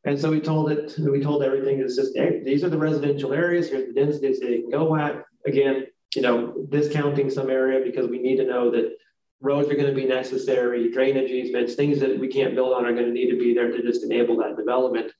[0.03, 3.33] And so we told it, we told everything is just, hey, these are the residential
[3.33, 5.23] areas, here's the densities they can go at.
[5.45, 8.95] Again, you know, discounting some area because we need to know that
[9.41, 12.93] roads are going to be necessary, drainage easements, things that we can't build on are
[12.93, 15.11] going to need to be there to just enable that development.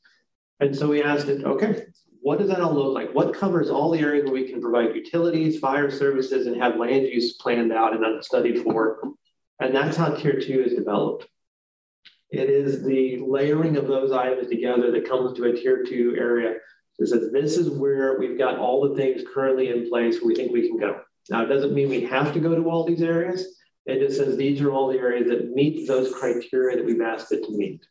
[0.59, 1.85] And so we asked it, okay,
[2.27, 3.15] what does that all look like?
[3.15, 7.07] What covers all the areas where we can provide utilities, fire services, and have land
[7.07, 8.99] use planned out and studied for?
[9.61, 11.25] And that's how tier two is developed.
[12.29, 16.55] It is the layering of those items together that comes to a tier two area.
[16.99, 20.35] that says this is where we've got all the things currently in place where we
[20.35, 20.99] think we can go.
[21.29, 23.55] Now, it doesn't mean we have to go to all these areas.
[23.85, 27.31] It just says these are all the areas that meet those criteria that we've asked
[27.31, 27.87] it to meet.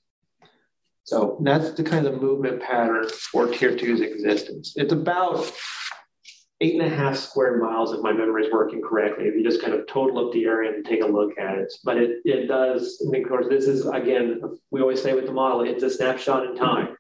[1.07, 4.75] So that's the kind of movement pattern for tier two's existence.
[4.75, 5.53] It's about
[6.61, 9.63] eight and a half square miles, if my memory is working correctly, if you just
[9.63, 11.73] kind of total up the area and take a look at it.
[11.85, 14.41] But it, it does, mean, of course, this is, again,
[14.73, 16.97] we always say with the model, it's a snapshot in time.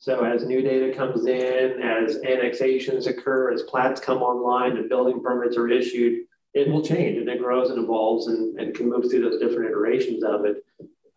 [0.00, 5.22] So as new data comes in, as annexations occur, as plats come online and building
[5.22, 9.10] permits are issued, it will change and it grows and evolves and, and can move
[9.10, 10.62] through those different iterations of it.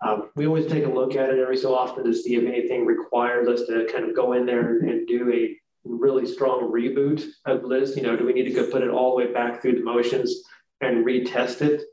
[0.06, 2.86] Um, we always take a look at it every so often to see if anything
[2.86, 7.26] requires us to kind of go in there and, and do a really strong reboot
[7.46, 7.96] of this.
[7.96, 9.84] You know, do we need to go put it all the way back through the
[9.84, 10.44] motions
[10.82, 11.84] and retest it?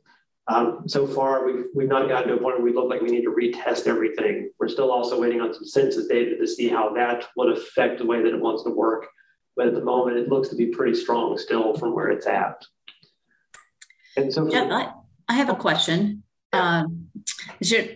[0.49, 3.11] Um, so far, we've, we've not gotten to a point where we look like we
[3.11, 4.53] need to retest everything.
[4.61, 8.07] We're still also waiting on some census data to see how that would affect the
[8.07, 9.09] way that it wants to work.
[9.57, 12.63] But at the moment, it looks to be pretty strong still from where it's at.
[14.17, 14.93] And so, yeah, I,
[15.29, 16.23] I have a question.
[16.53, 17.09] Um,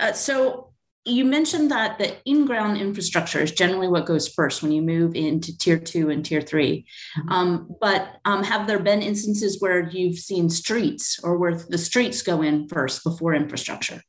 [0.00, 0.70] uh, so
[1.04, 5.56] you mentioned that the in-ground infrastructure is generally what goes first when you move into
[5.56, 6.84] tier two and tier 3
[7.18, 7.32] mm-hmm.
[7.32, 12.22] um, but um, have there been instances where you've seen streets or where the streets
[12.22, 14.02] go in first before infrastructure?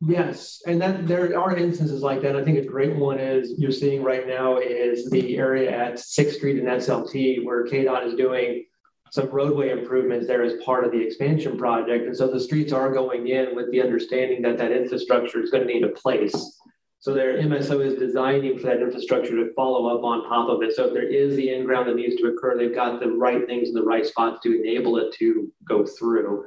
[0.00, 2.36] Yes, and that there are instances like that.
[2.36, 6.36] I think a great one is you're seeing right now is the area at Sixth
[6.36, 8.64] Street and SLT where KDOT is doing
[9.10, 12.06] some roadway improvements there as part of the expansion project.
[12.06, 15.66] And so the streets are going in with the understanding that that infrastructure is going
[15.66, 16.58] to need a place.
[17.00, 20.74] So their MSO is designing for that infrastructure to follow up on top of it.
[20.74, 23.68] So if there is the in-ground that needs to occur, they've got the right things
[23.68, 26.46] in the right spots to enable it to go through.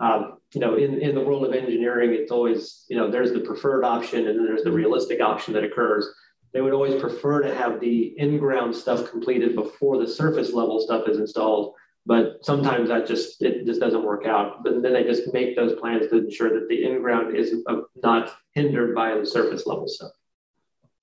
[0.00, 3.40] Um, you know, in, in the world of engineering, it's always, you know, there's the
[3.40, 6.08] preferred option and then there's the realistic option that occurs.
[6.54, 11.06] They would always prefer to have the in-ground stuff completed before the surface level stuff
[11.08, 11.74] is installed
[12.06, 14.64] but sometimes that just it just doesn't work out.
[14.64, 18.34] But then they just make those plans to ensure that the in-ground is uh, not
[18.54, 20.12] hindered by the surface level stuff.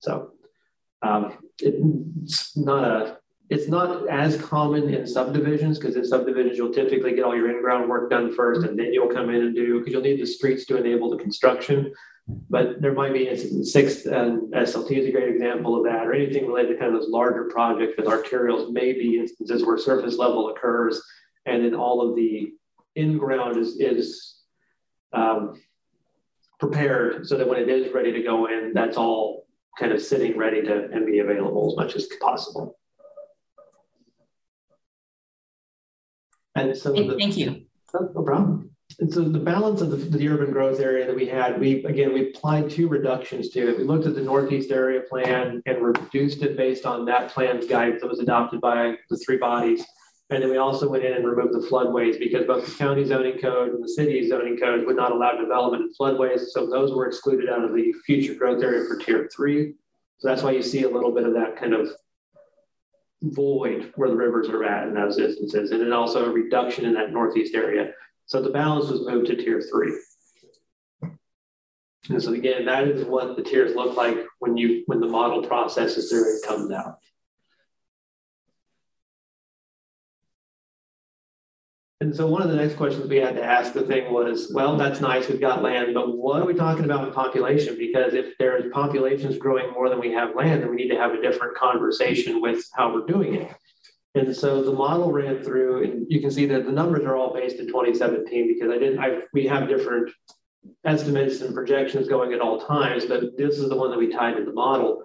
[0.00, 0.32] So
[1.02, 3.18] um, it's not a
[3.50, 7.88] it's not as common in subdivisions because in subdivisions you'll typically get all your in-ground
[7.88, 10.66] work done first and then you'll come in and do because you'll need the streets
[10.66, 11.90] to enable the construction
[12.28, 16.46] but there might be sixth and SLT is a great example of that, or anything
[16.46, 20.50] related to kind of those larger projects with arterials, may be instances where surface level
[20.50, 21.02] occurs,
[21.46, 22.52] and then all of the
[22.96, 24.36] in-ground is is
[25.12, 25.54] um,
[26.60, 29.46] prepared so that when it is ready to go in, that's all
[29.78, 32.78] kind of sitting ready to and be available as much as possible.
[36.54, 37.62] And so thank, the, thank you.
[37.94, 38.70] Oh, no problem.
[39.00, 42.12] And so the balance of the, the, urban growth area that we had, we again
[42.12, 43.78] we applied two reductions to it.
[43.78, 48.00] We looked at the northeast area plan and reduced it based on that plan's guidance
[48.00, 49.84] that was adopted by the three bodies.
[50.30, 53.38] And then we also went in and removed the floodways because both the county zoning
[53.38, 56.40] code and the city zoning code would not allow development in floodways.
[56.48, 59.74] So those were excluded out of the future growth area for tier three.
[60.18, 61.88] So that's why you see a little bit of that kind of
[63.22, 65.70] void where the rivers are at in those instances.
[65.70, 67.92] And then also a reduction in that northeast area.
[68.28, 69.98] So the balance was moved to tier three.
[72.10, 75.42] And so again, that is what the tiers look like when you when the model
[75.42, 76.98] processes through and comes out.
[82.02, 84.76] And so one of the next questions we had to ask the thing was, well,
[84.76, 87.76] that's nice, we've got land, but what are we talking about with population?
[87.76, 91.12] Because if there's populations growing more than we have land, then we need to have
[91.12, 93.52] a different conversation with how we're doing it.
[94.14, 97.34] And so the model ran through, and you can see that the numbers are all
[97.34, 100.10] based in 2017 because I didn't, I we have different
[100.84, 104.36] estimates and projections going at all times, but this is the one that we tied
[104.36, 105.04] to the model.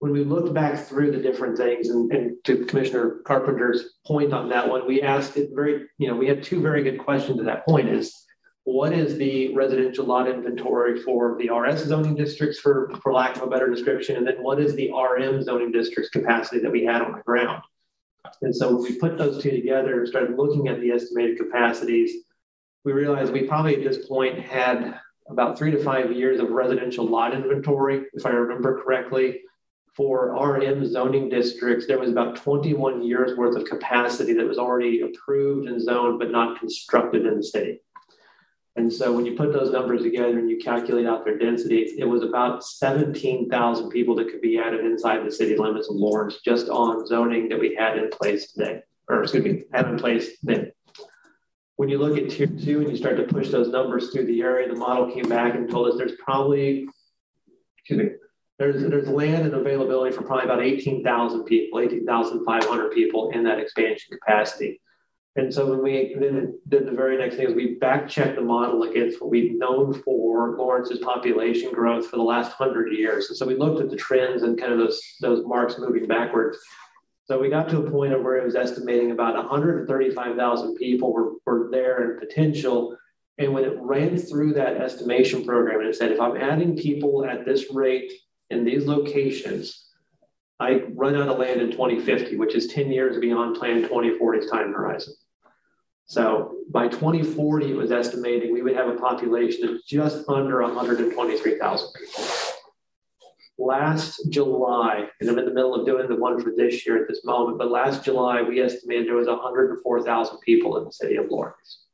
[0.00, 4.48] When we looked back through the different things, and, and to Commissioner Carpenter's point on
[4.48, 7.46] that one, we asked it very, you know, we had two very good questions at
[7.46, 8.24] that point is
[8.64, 13.42] what is the residential lot inventory for the RS zoning districts for, for lack of
[13.42, 14.16] a better description?
[14.16, 17.62] And then what is the RM zoning districts capacity that we had on the ground?
[18.42, 22.24] And so when we put those two together and started looking at the estimated capacities,
[22.84, 27.06] we realized we probably at this point had about three to five years of residential
[27.06, 29.40] lot inventory, if I remember correctly.
[29.94, 35.00] For RM zoning districts, there was about 21 years worth of capacity that was already
[35.00, 37.80] approved and zoned, but not constructed in the city.
[38.78, 42.04] And so when you put those numbers together and you calculate out their densities, it
[42.04, 46.68] was about 17,000 people that could be added inside the city limits of Lawrence just
[46.68, 50.70] on zoning that we had in place today, or excuse me, had in place then.
[51.74, 54.42] When you look at tier two and you start to push those numbers through the
[54.42, 56.86] area, the model came back and told us there's probably,
[57.78, 58.10] excuse me,
[58.60, 64.16] there's, there's land and availability for probably about 18,000 people, 18,500 people in that expansion
[64.16, 64.80] capacity.
[65.38, 68.42] And so when we then did the very next thing is we back checked the
[68.42, 73.28] model against what we've known for Lawrence's population growth for the last hundred years.
[73.28, 76.58] And so we looked at the trends and kind of those, those marks moving backwards.
[77.26, 81.34] So we got to a point of where it was estimating about 135,000 people were,
[81.46, 82.96] were there in potential.
[83.38, 87.24] And when it ran through that estimation program and it said, if I'm adding people
[87.24, 88.10] at this rate
[88.50, 89.84] in these locations,
[90.58, 94.72] I run out of land in 2050, which is 10 years beyond Plan 2040's time
[94.72, 95.14] horizon.
[96.08, 101.88] So by 2040, it was estimating we would have a population of just under 123,000
[101.98, 102.24] people.
[103.58, 107.08] Last July, and I'm in the middle of doing the one for this year at
[107.08, 111.26] this moment, but last July, we estimated there was 104,000 people in the city of
[111.28, 111.84] Lawrence.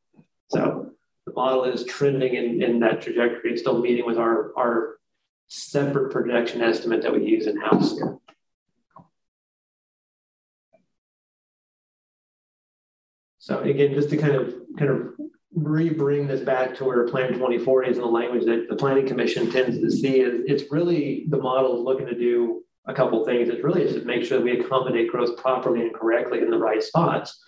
[0.48, 0.92] So
[1.26, 3.50] the model is trending in, in that trajectory.
[3.50, 4.98] It's still meeting with our, our
[5.48, 8.16] separate projection estimate that we use in house here.
[13.44, 15.08] So again, just to kind of kind of
[15.54, 19.50] re-bring this back to where Plan 2040 is in the language that the Planning Commission
[19.50, 23.50] tends to see is it's really the model is looking to do a couple things.
[23.50, 26.56] It's really just to make sure that we accommodate growth properly and correctly in the
[26.56, 27.38] right spots.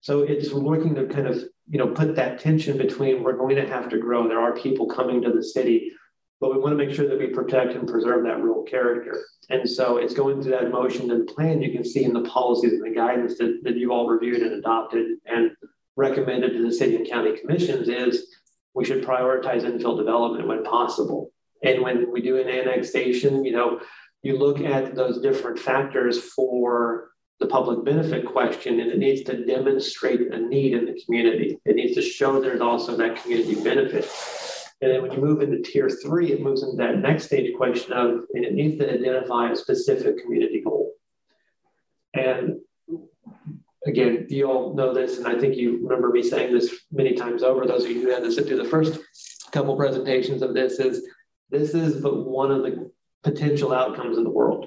[0.00, 3.68] So it's looking to kind of you know put that tension between we're going to
[3.68, 4.26] have to grow.
[4.26, 5.92] There are people coming to the city,
[6.42, 9.24] but we want to make sure that we protect and preserve that rural character.
[9.48, 12.72] And so it's going through that motion and plan you can see in the policies
[12.72, 15.52] and the guidance that, that you all reviewed and adopted and
[15.94, 18.26] recommended to the city and county commissions is
[18.74, 21.30] we should prioritize infill development when possible.
[21.62, 23.80] And when we do an annexation, you know,
[24.22, 29.44] you look at those different factors for the public benefit question, and it needs to
[29.44, 31.60] demonstrate a need in the community.
[31.64, 34.10] It needs to show there's also that community benefit.
[34.82, 37.92] And then when you move into tier three, it moves into that next stage question
[37.92, 40.92] of and it needs to identify a specific community goal.
[42.14, 42.56] And
[43.86, 47.44] again, you all know this, and I think you remember me saying this many times
[47.44, 47.64] over.
[47.64, 49.00] Those of you who had to sit through the first
[49.52, 51.06] couple presentations of this is
[51.48, 52.90] this is but one of the
[53.22, 54.66] potential outcomes in the world.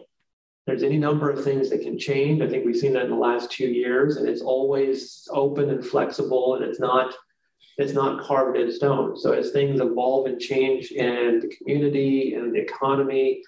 [0.66, 2.42] There's any number of things that can change.
[2.42, 5.86] I think we've seen that in the last two years, and it's always open and
[5.86, 7.14] flexible, and it's not
[7.78, 9.18] it's not carved in stone.
[9.18, 13.42] So as things evolve and change in the community and the economy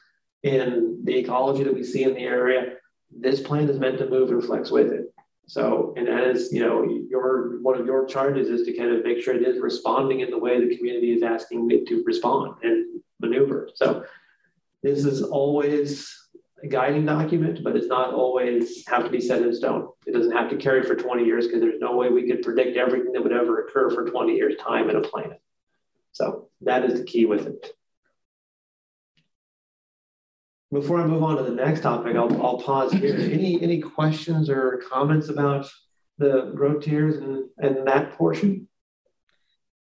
[0.43, 2.73] and the ecology that we see in the area,
[3.09, 5.13] this plan is meant to move and flex with it.
[5.47, 9.21] So, and as you know, your one of your charges is to kind of make
[9.21, 13.01] sure it is responding in the way the community is asking it to respond and
[13.21, 13.69] maneuver.
[13.75, 14.03] So,
[14.83, 16.13] this is always
[16.69, 19.89] guiding document, but it's not always have to be set in stone.
[20.05, 22.77] It doesn't have to carry for 20 years because there's no way we could predict
[22.77, 25.35] everything that would ever occur for 20 years time in a plan.
[26.11, 27.71] So that is the key with it.
[30.71, 33.15] Before I move on to the next topic, I'll, I'll pause here.
[33.15, 35.71] Any any questions or comments about
[36.17, 38.67] the growth tiers and, and that portion?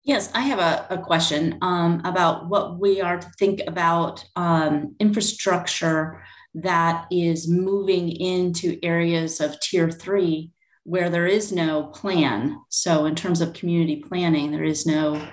[0.03, 4.95] Yes, I have a, a question um, about what we are to think about um,
[4.99, 6.24] infrastructure
[6.56, 10.51] that is moving into areas of tier three
[10.84, 12.60] where there is no plan.
[12.70, 15.28] So, in terms of community planning, there is no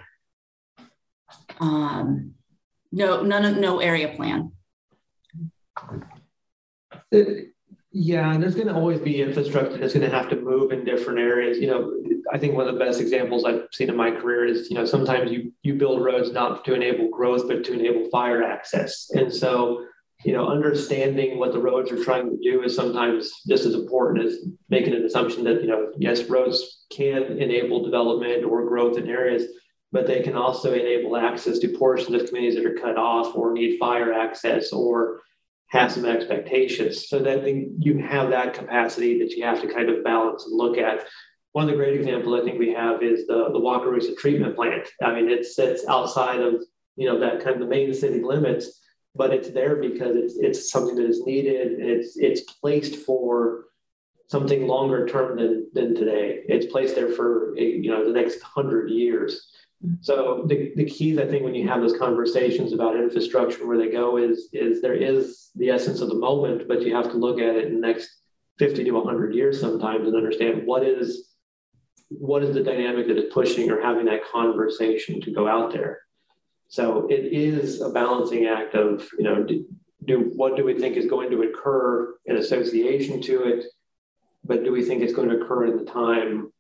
[1.59, 2.35] um,
[2.93, 4.53] no none of no area plan.
[7.93, 10.85] yeah, and there's going to always be infrastructure that's going to have to move in
[10.85, 11.59] different areas.
[11.59, 11.93] You know,
[12.33, 14.85] I think one of the best examples I've seen in my career is, you know,
[14.85, 19.11] sometimes you you build roads not to enable growth, but to enable fire access.
[19.11, 19.85] And so,
[20.25, 24.25] you know, understanding what the roads are trying to do is sometimes just as important
[24.25, 29.09] as making an assumption that, you know, yes, roads can enable development or growth in
[29.09, 29.45] areas,
[29.93, 33.53] but they can also enable access to portions of communities that are cut off or
[33.53, 35.23] need fire access or
[35.69, 37.47] have some expectations so that
[37.79, 41.07] you have that capacity that you have to kind of balance and look at.
[41.53, 44.87] One of the great examples I think we have is the, the Wakarusa treatment plant.
[45.03, 46.63] I mean, it sits outside of,
[46.97, 48.81] you know, that kind of the main city limits,
[49.15, 53.65] but it's there because it's, it's something that is needed it's, it's placed for
[54.31, 56.43] something longer term than, than today.
[56.49, 59.49] It's placed there for, you know, the next hundred years.
[60.03, 63.91] So the, the keys, I think, when you have those conversations about infrastructure, where they
[63.91, 67.41] go is, is there is the essence of the moment, but you have to look
[67.41, 68.09] at it in the next
[68.61, 71.27] 50 to 100 years sometimes and understand what is
[72.09, 76.01] what is the dynamic that is pushing or having that conversation to go out there.
[76.71, 79.67] So it is a balancing act of, you know, do,
[80.05, 83.65] do what do we think is going to occur in association to it,
[84.45, 86.53] but do we think it's going to occur in the time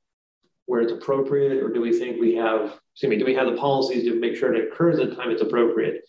[0.67, 3.57] where it's appropriate, or do we think we have, excuse me, do we have the
[3.57, 6.03] policies to make sure it occurs at the time it's appropriate?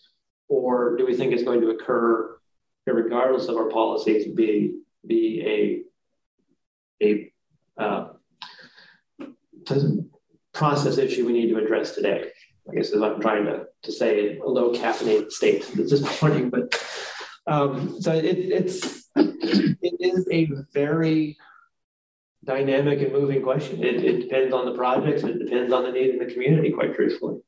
[0.48, 2.38] Or do we think it's going to occur
[2.86, 5.84] regardless of our policies, be be
[7.00, 7.32] a
[7.78, 8.08] a uh,
[10.52, 12.31] process issue we need to address today?
[12.70, 16.74] I guess what I'm trying to, to say a low caffeinated state this morning, but
[17.46, 21.36] um, so it, it's it is a very
[22.44, 23.82] dynamic and moving question.
[23.82, 26.94] It, it depends on the projects it depends on the need in the community, quite
[26.94, 27.40] truthfully.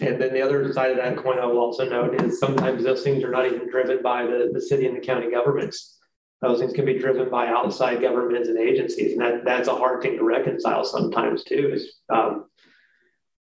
[0.00, 3.02] And then the other side of that coin I will also note is sometimes those
[3.02, 5.98] things are not even driven by the, the city and the county governments.
[6.40, 9.12] Those things can be driven by outside governments and agencies.
[9.12, 12.47] And that, that's a hard thing to reconcile sometimes too, is, um,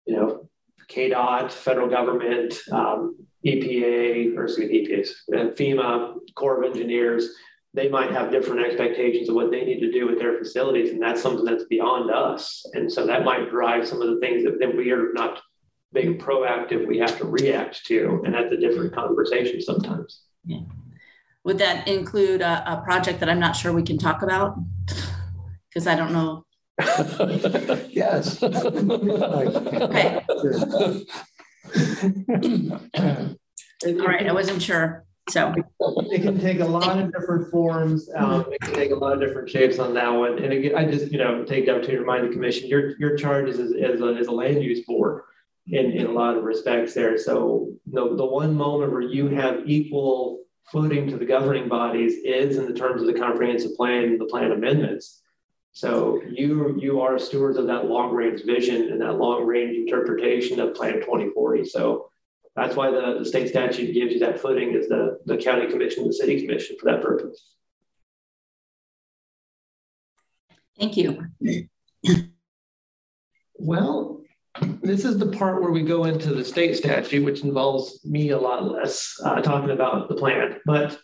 [0.05, 0.49] you know,
[0.89, 7.29] KDOT, federal government, um, EPA, or excuse me, EPA, FEMA, Corps of Engineers,
[7.73, 11.01] they might have different expectations of what they need to do with their facilities, and
[11.01, 12.65] that's something that's beyond us.
[12.73, 15.41] And so that might drive some of the things that, that we are not
[15.93, 20.21] being proactive, we have to react to, and that's a different conversation sometimes.
[20.45, 20.61] Yeah.
[21.43, 24.55] Would that include a, a project that I'm not sure we can talk about?
[25.69, 26.43] Because I don't know.
[27.89, 28.41] yes.
[28.43, 30.21] okay.
[33.85, 35.05] All right, I wasn't sure.
[35.29, 38.09] So it can take a lot of different forms.
[38.15, 40.43] Um, it can take a lot of different shapes on that one.
[40.43, 43.15] And again, I just, you know, take the opportunity to remind the commission, your, your
[43.15, 45.23] charge is as, as, a, as a land use board
[45.67, 47.17] in, in a lot of respects there.
[47.17, 52.57] So the, the one moment where you have equal footing to the governing bodies is
[52.57, 55.20] in the terms of the comprehensive plan, and the plan amendments.
[55.73, 60.59] So you you are stewards of that long range vision and that long range interpretation
[60.59, 61.65] of Plan 2040.
[61.65, 62.09] So
[62.55, 66.05] that's why the, the state statute gives you that footing as the, the county commission,
[66.05, 67.55] the city commission for that purpose.
[70.77, 71.27] Thank you.
[73.55, 74.21] Well,
[74.81, 78.37] this is the part where we go into the state statute, which involves me a
[78.37, 80.59] lot less uh, talking about the plan.
[80.65, 80.99] But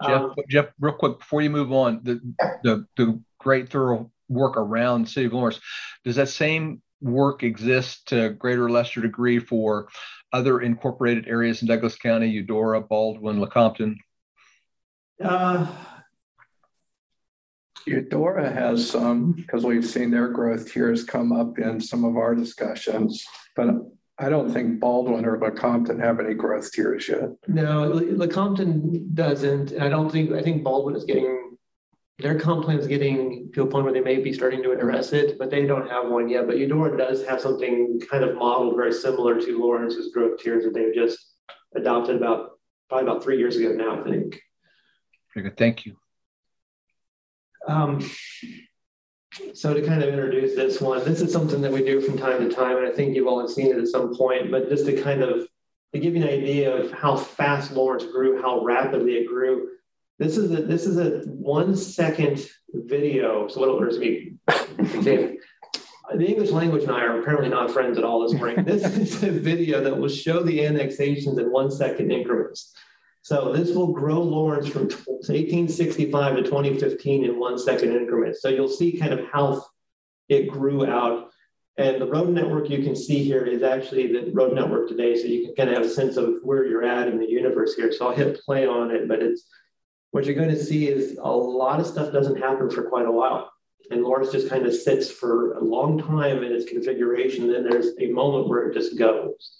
[0.00, 2.20] um, Jeff, Jeff, real quick before you move on, the
[2.64, 5.60] the, the great thorough work around City of Lawrence,
[6.04, 9.88] does that same work exist to greater or lesser degree for
[10.32, 13.96] other incorporated areas in Douglas County, Eudora, Baldwin, Lecompton?
[15.22, 15.66] Uh,
[17.86, 22.34] Eudora has some because we've seen their growth tiers come up in some of our
[22.34, 23.24] discussions,
[23.56, 23.68] but
[24.18, 27.30] I don't think Baldwin or Lecompton have any growth tiers yet.
[27.48, 29.80] No, Lecompton doesn't.
[29.80, 31.39] I don't think, I think Baldwin is getting
[32.20, 35.12] their comp plan is getting to a point where they may be starting to address
[35.12, 36.46] it, but they don't have one yet.
[36.46, 40.74] But Eudora does have something kind of modeled very similar to Lawrence's growth tiers that
[40.74, 41.18] they've just
[41.74, 42.50] adopted about
[42.88, 44.40] probably about three years ago now, I think.
[45.34, 45.56] Very good.
[45.56, 45.96] Thank you.
[47.66, 48.00] Um,
[49.54, 52.40] so to kind of introduce this one, this is something that we do from time
[52.40, 55.00] to time, and I think you've all seen it at some point, but just to
[55.00, 55.46] kind of
[55.92, 59.68] to give you an idea of how fast Lawrence grew, how rapidly it grew.
[60.20, 63.48] This is a this is a one second video.
[63.48, 64.34] So what does me?
[64.46, 68.62] The English language and I are apparently not friends at all this morning.
[68.66, 72.74] This is a video that will show the annexations in one second increments.
[73.22, 78.42] So this will grow Lawrence from 1865 to 2015 in one second increments.
[78.42, 79.64] So you'll see kind of how
[80.28, 81.30] it grew out.
[81.78, 85.16] And the road network you can see here is actually the road network today.
[85.16, 87.74] So you can kind of have a sense of where you're at in the universe
[87.74, 87.90] here.
[87.90, 89.46] So I'll hit play on it, but it's
[90.10, 93.12] what you're going to see is a lot of stuff doesn't happen for quite a
[93.12, 93.52] while.
[93.90, 97.50] And Lawrence just kind of sits for a long time in its configuration.
[97.50, 99.58] Then there's a moment where it just goes.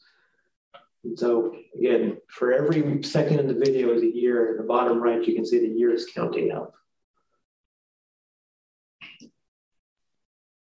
[1.05, 4.53] And so again, for every second in the video is a year.
[4.53, 6.75] In the bottom right, you can see the year is counting up.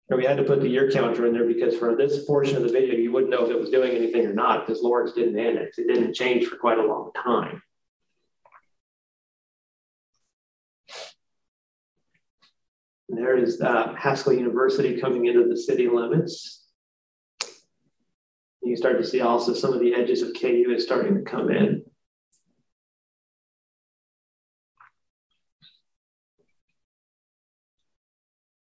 [0.09, 2.65] And we had to put the year counter in there because for this portion of
[2.65, 5.39] the video, you wouldn't know if it was doing anything or not because Lawrence didn't
[5.39, 5.79] annex.
[5.79, 7.63] It didn't change for quite a long time.
[13.19, 16.65] There is uh, Haskell University coming into the city limits.
[18.63, 21.51] You start to see also some of the edges of KU is starting to come
[21.51, 21.83] in.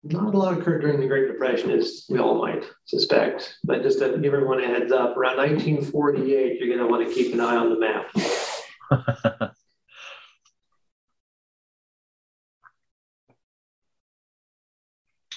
[0.04, 3.56] Not a lot occurred during the Great Depression, as we all might suspect.
[3.64, 7.12] But just to give everyone a heads up, around 1948, you're going to want to
[7.12, 9.50] keep an eye on the map.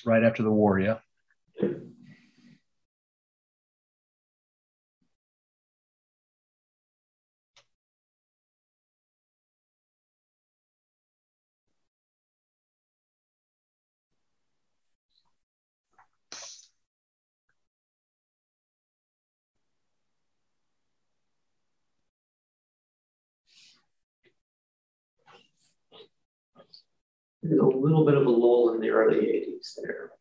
[0.10, 0.98] right after the war, yeah.
[27.42, 30.12] There's a little bit of a lull in the early 80s there.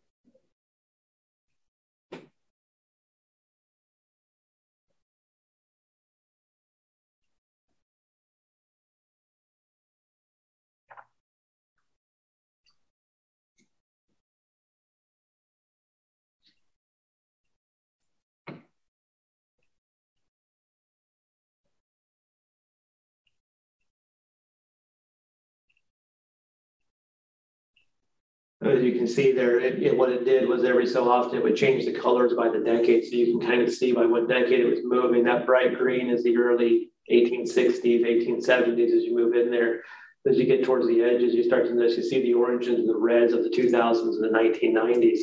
[28.63, 31.45] As you can see there, it, it, what it did was every so often it
[31.45, 33.05] would change the colors by the decade.
[33.05, 35.25] So you can kind of see by what decade it was moving.
[35.25, 39.83] That bright green is the early 1860s, 1870s as you move in there.
[40.29, 42.89] As you get towards the edges, you start to notice you see the oranges and
[42.89, 45.21] the reds of the 2000s and the 1990s.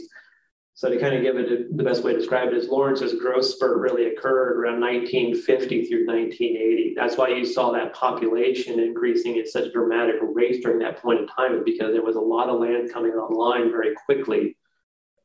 [0.77, 3.45] So to kind of give it the best way to describe it is Lawrence's growth
[3.45, 6.93] spurt really occurred around 1950 through 1980.
[6.97, 11.21] That's why you saw that population increasing at such a dramatic rates during that point
[11.21, 14.57] in time because there was a lot of land coming online very quickly.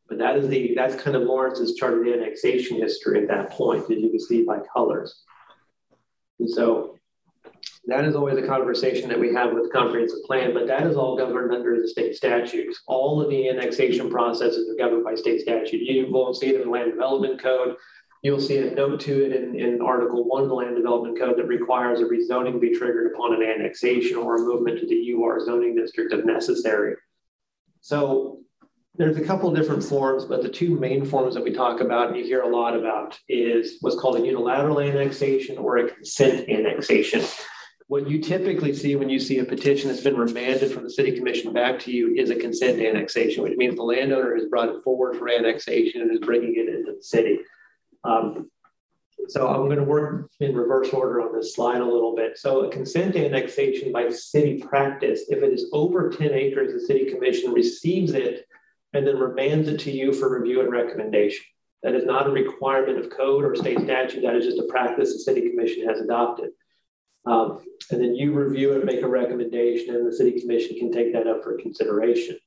[0.09, 3.99] But that is the that's kind of Lawrence's charted annexation history at that point, as
[3.99, 5.25] you can see by colors.
[6.39, 6.97] And so
[7.87, 10.97] that is always a conversation that we have with the comprehensive plan, but that is
[10.97, 12.81] all governed under the state statutes.
[12.87, 15.81] All of the annexation processes are governed by state statute.
[15.81, 17.77] You won't see it in the land development code.
[18.23, 21.39] You'll see a note to it in, in Article 1 of the Land Development Code
[21.39, 25.43] that requires a rezoning be triggered upon an annexation or a movement to the UR
[25.43, 26.97] zoning district if necessary.
[27.81, 28.41] So
[28.97, 32.17] there's a couple different forms, but the two main forms that we talk about and
[32.19, 37.23] you hear a lot about is what's called a unilateral annexation or a consent annexation.
[37.91, 41.11] What you typically see when you see a petition that's been remanded from the city
[41.11, 44.81] commission back to you is a consent annexation, which means the landowner has brought it
[44.85, 47.41] forward for annexation and is bringing it into the city.
[48.05, 48.49] Um,
[49.27, 52.39] so I'm going to work in reverse order on this slide a little bit.
[52.39, 57.11] So a consent annexation by city practice, if it is over 10 acres, the city
[57.11, 58.47] commission receives it
[58.93, 61.45] and then remands it to you for review and recommendation.
[61.83, 64.23] That is not a requirement of code or state statute.
[64.23, 66.51] That is just a practice the city commission has adopted.
[67.27, 67.61] Um,
[67.91, 71.27] and then you review it, make a recommendation, and the city commission can take that
[71.27, 72.39] up for consideration.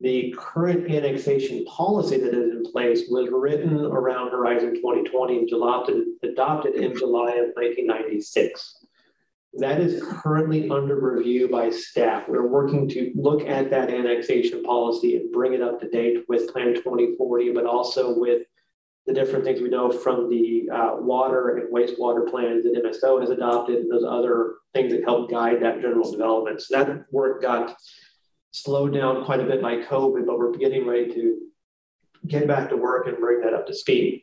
[0.00, 6.04] The current annexation policy that is in place was written around Horizon 2020 and adopted,
[6.22, 8.84] adopted in July of 1996.
[9.54, 12.24] That is currently under review by staff.
[12.28, 16.52] We're working to look at that annexation policy and bring it up to date with
[16.52, 18.42] Plan 2040, but also with
[19.06, 23.30] the different things we know from the uh, water and wastewater plans that MSO has
[23.30, 26.62] adopted and those other things that help guide that general development.
[26.62, 27.76] So that work got
[28.52, 31.40] slowed down quite a bit by COVID, but we're getting ready to
[32.26, 34.22] get back to work and bring that up to speed.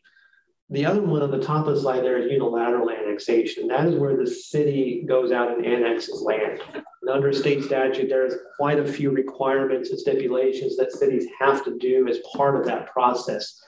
[0.72, 3.68] The other one on the top of the slide there is unilateral annexation.
[3.68, 6.62] That is where the city goes out and annexes land.
[6.74, 11.78] And under state statute, there's quite a few requirements and stipulations that cities have to
[11.78, 13.62] do as part of that process.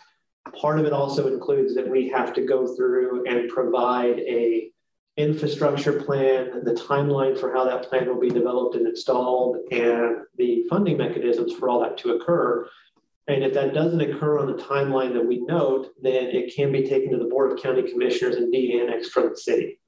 [0.59, 4.69] Part of it also includes that we have to go through and provide a
[5.15, 10.65] infrastructure plan, the timeline for how that plan will be developed and installed, and the
[10.69, 12.67] funding mechanisms for all that to occur.
[13.27, 16.87] And if that doesn't occur on the timeline that we note, then it can be
[16.87, 19.79] taken to the Board of County Commissioners and de-annexed from the city.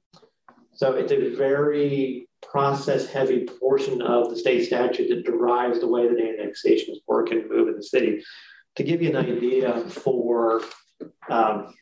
[0.72, 6.06] So it's a very process heavy portion of the state statute that derives the way
[6.06, 8.22] that annexations work and move in the city.
[8.76, 10.62] To give you an idea for
[11.30, 11.74] um,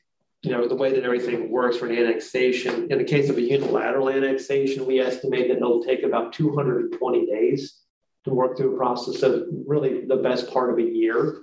[0.44, 3.40] you know, the way that everything works for an annexation, in the case of a
[3.40, 7.80] unilateral annexation, we estimate that it'll take about 220 days
[8.24, 11.42] to work through a process of really the best part of a year.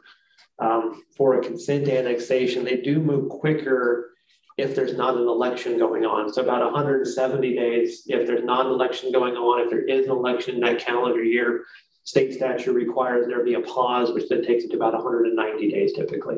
[0.59, 4.13] Um, for a consent annexation, they do move quicker
[4.59, 6.31] if there's not an election going on.
[6.31, 9.61] So about 170 days if there's not an election going on.
[9.61, 11.63] If there is an election in that calendar year,
[12.03, 15.93] state statute requires there be a pause, which then takes it to about 190 days
[15.93, 16.37] typically.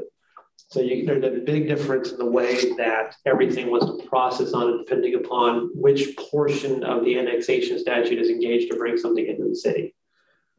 [0.67, 4.69] So you, there's a big difference in the way that everything was to process on
[4.69, 9.47] it, depending upon which portion of the annexation statute is engaged to bring something into
[9.47, 9.93] the city.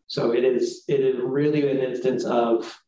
[0.06, 2.80] So it is it is really an instance of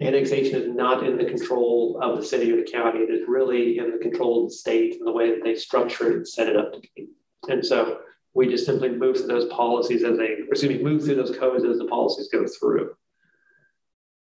[0.00, 3.00] annexation is not in the control of the city or the county.
[3.00, 6.10] It is really in the control of the state and the way that they structure
[6.10, 7.08] it and set it up to be.
[7.48, 8.00] And so
[8.34, 11.64] we just simply move through those policies as they, excuse me, move through those codes
[11.64, 12.94] as the policies go through.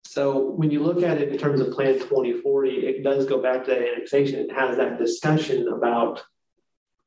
[0.05, 3.65] So when you look at it in terms of Plan 2040, it does go back
[3.65, 4.39] to that annexation.
[4.39, 6.23] It has that discussion about,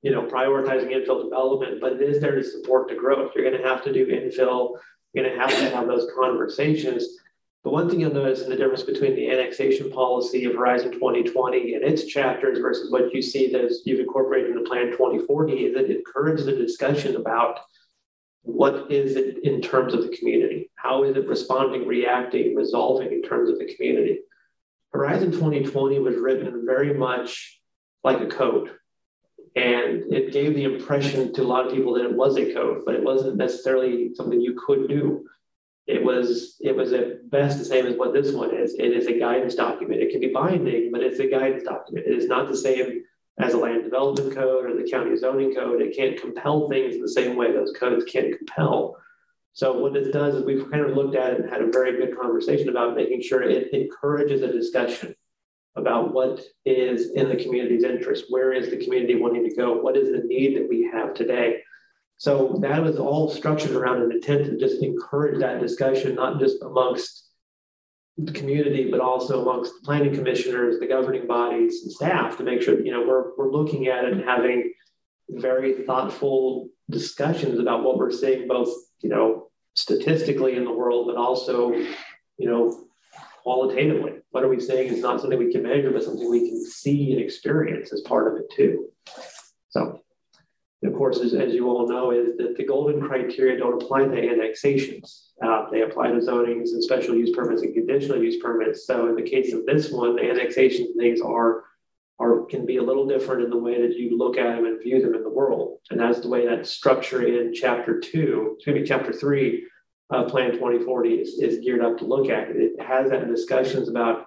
[0.02, 3.32] you know, prioritizing infill development, but it is there to support the growth.
[3.34, 4.78] You're going to have to do infill
[5.12, 7.06] you're going to have to have those conversations.
[7.68, 11.74] But one thing you'll notice in the difference between the annexation policy of Horizon 2020
[11.74, 15.76] and its chapters versus what you see that you've incorporated in the Plan 2040 is
[15.76, 17.58] it encourages a discussion about
[18.40, 20.70] what is it in terms of the community?
[20.76, 24.20] How is it responding, reacting, resolving in terms of the community?
[24.94, 27.60] Horizon 2020 was written very much
[28.02, 28.70] like a code.
[29.56, 32.84] And it gave the impression to a lot of people that it was a code,
[32.86, 35.26] but it wasn't necessarily something you could do.
[35.88, 38.74] It was it was at best the same as what this one is.
[38.74, 40.02] It is a guidance document.
[40.02, 42.06] It can be binding, but it's a guidance document.
[42.06, 43.02] It is not the same
[43.40, 45.80] as a land development code or the county zoning code.
[45.80, 48.98] It can't compel things in the same way those codes can't compel.
[49.54, 51.96] So what it does is we've kind of looked at it and had a very
[51.96, 55.14] good conversation about making sure it encourages a discussion
[55.74, 58.26] about what is in the community's interest.
[58.28, 59.74] Where is the community wanting to go?
[59.74, 61.62] What is the need that we have today?
[62.18, 66.60] So that was all structured around an intent to just encourage that discussion, not just
[66.62, 67.28] amongst
[68.18, 72.60] the community, but also amongst the planning commissioners, the governing bodies, and staff to make
[72.60, 74.72] sure you know we're we're looking at it and having
[75.30, 78.68] very thoughtful discussions about what we're seeing, both
[79.00, 82.84] you know statistically in the world, but also you know
[83.44, 84.14] qualitatively.
[84.32, 87.12] What are we saying is not something we can measure, but something we can see
[87.12, 88.88] and experience as part of it too.
[89.70, 90.02] So,
[90.84, 94.30] of course, as, as you all know, is that the golden criteria don't apply to
[94.30, 95.32] annexations.
[95.44, 98.86] Uh, they apply to zonings and special use permits and conditional use permits.
[98.86, 101.64] So, in the case of this one, the annexation things are
[102.20, 104.82] are can be a little different in the way that you look at them and
[104.82, 105.78] view them in the world.
[105.90, 109.66] And that's the way that structure in chapter two, me, chapter three
[110.10, 112.48] uh, Plan 2040 is, is geared up to look at.
[112.50, 114.26] It has that discussions about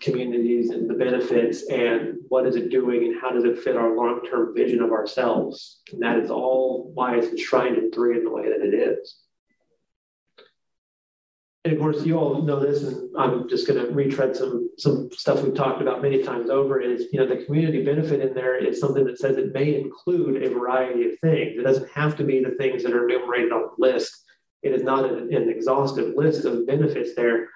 [0.00, 3.96] communities and the benefits and what is it doing and how does it fit our
[3.96, 5.80] long-term vision of ourselves.
[5.92, 9.16] And that is all why it's enshrined in three in the way that it is.
[11.64, 15.10] And of course, you all know this, and I'm just going to retread some some
[15.12, 16.80] stuff we've talked about many times over.
[16.80, 20.42] Is you know the community benefit in there is something that says it may include
[20.42, 21.58] a variety of things.
[21.58, 24.24] It doesn't have to be the things that are enumerated on the list
[24.62, 27.48] it is not an, an exhaustive list of benefits there,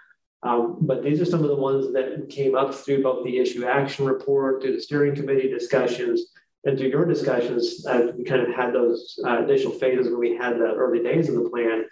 [0.42, 3.64] um, but these are some of the ones that came up through both the issue
[3.64, 6.32] action report, through the steering committee discussions,
[6.64, 7.86] and through your discussions.
[7.86, 11.28] Uh, we kind of had those uh, initial phases when we had the early days
[11.28, 11.84] of the plan.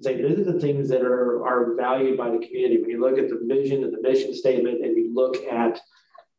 [0.00, 2.80] Say these are the things that are, are valued by the community.
[2.80, 5.80] When you look at the vision and the mission statement, and you look at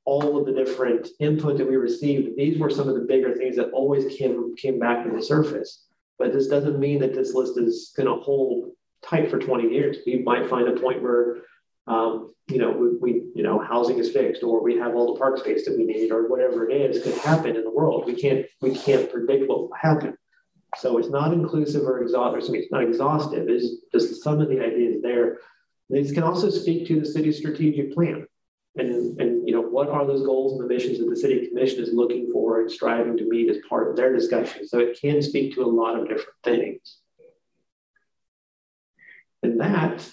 [0.05, 3.57] all of the different input that we received, these were some of the bigger things
[3.57, 5.83] that always came came back to the surface.
[6.17, 8.71] But this doesn't mean that this list is going to hold
[9.03, 9.97] tight for 20 years.
[10.05, 11.37] We might find a point where
[11.87, 15.19] um, you know, we, we, you know, housing is fixed, or we have all the
[15.19, 18.05] park space that we need, or whatever it is, could happen in the world.
[18.05, 20.17] We can't, we can't predict what will happen.
[20.77, 22.53] So it's not inclusive or exhaustive.
[22.55, 23.47] It's not exhaustive.
[23.49, 25.39] It's just some of the ideas there.
[25.89, 28.27] These can also speak to the city's strategic plan,
[28.75, 31.81] and and you know what are those goals and the missions that the city commission
[31.81, 34.67] is looking for and striving to meet as part of their discussion.
[34.67, 36.97] So it can speak to a lot of different things.
[39.41, 40.05] And that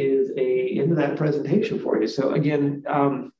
[0.00, 2.06] is a end of that presentation for you.
[2.06, 3.32] So again, um,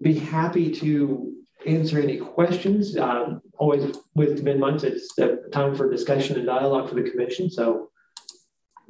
[0.00, 1.34] be happy to
[1.66, 2.96] answer any questions.
[2.96, 7.50] Um, always with mid months, it's the time for discussion and dialogue for the commission.
[7.50, 7.90] So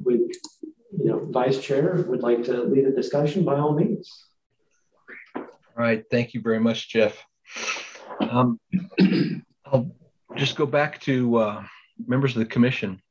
[0.03, 4.25] we, you know, vice chair would like to lead a discussion by all means.
[5.35, 6.03] All right.
[6.11, 7.23] Thank you very much, Jeff.
[8.19, 8.59] Um,
[9.65, 9.91] I'll
[10.35, 11.63] just go back to uh,
[12.05, 13.01] members of the commission.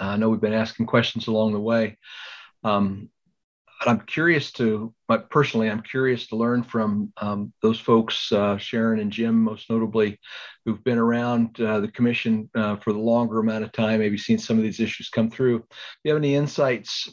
[0.00, 1.98] I know we've been asking questions along the way.
[2.64, 3.10] Um,
[3.80, 4.92] I'm curious to,
[5.30, 10.18] personally, I'm curious to learn from um, those folks, uh, Sharon and Jim, most notably,
[10.64, 14.38] who've been around uh, the commission uh, for the longer amount of time, maybe seen
[14.38, 15.60] some of these issues come through.
[15.60, 15.66] Do
[16.02, 17.08] you have any insights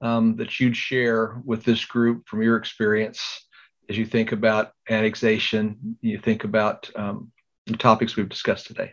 [0.00, 3.46] um, that you'd share with this group from your experience
[3.88, 7.32] as you think about annexation, you think about um,
[7.66, 8.92] the topics we've discussed today?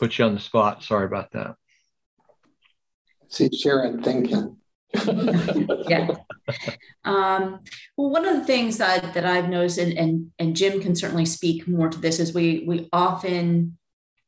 [0.00, 0.82] Put you on the spot.
[0.82, 1.56] Sorry about that.
[3.28, 4.56] See Sharon thinking.
[5.86, 6.08] yeah.
[7.04, 7.60] Um,
[7.96, 11.26] well, one of the things that, that I've noticed, and, and, and Jim can certainly
[11.26, 13.78] speak more to this, is we we often,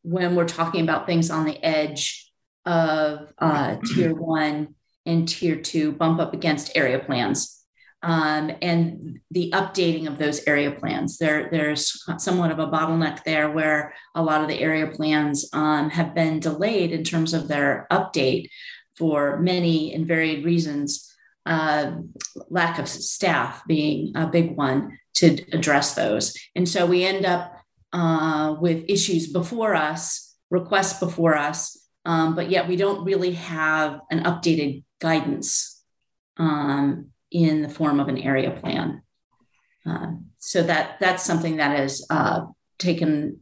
[0.02, 2.30] when we're talking about things on the edge
[2.64, 7.61] of uh, tier one and tier two, bump up against area plans
[8.02, 11.18] um, and the updating of those area plans.
[11.18, 15.90] There, there's somewhat of a bottleneck there where a lot of the area plans um,
[15.90, 18.48] have been delayed in terms of their update
[18.96, 21.08] for many and varied reasons.
[21.46, 21.96] Uh,
[22.50, 26.36] lack of staff being a big one to address those.
[26.54, 27.56] And so we end up
[27.92, 34.00] uh, with issues before us, requests before us, um, but yet we don't really have
[34.10, 35.82] an updated guidance
[36.36, 39.02] um, in the form of an area plan.
[39.84, 42.46] Uh, so that that's something that has uh,
[42.78, 43.40] taken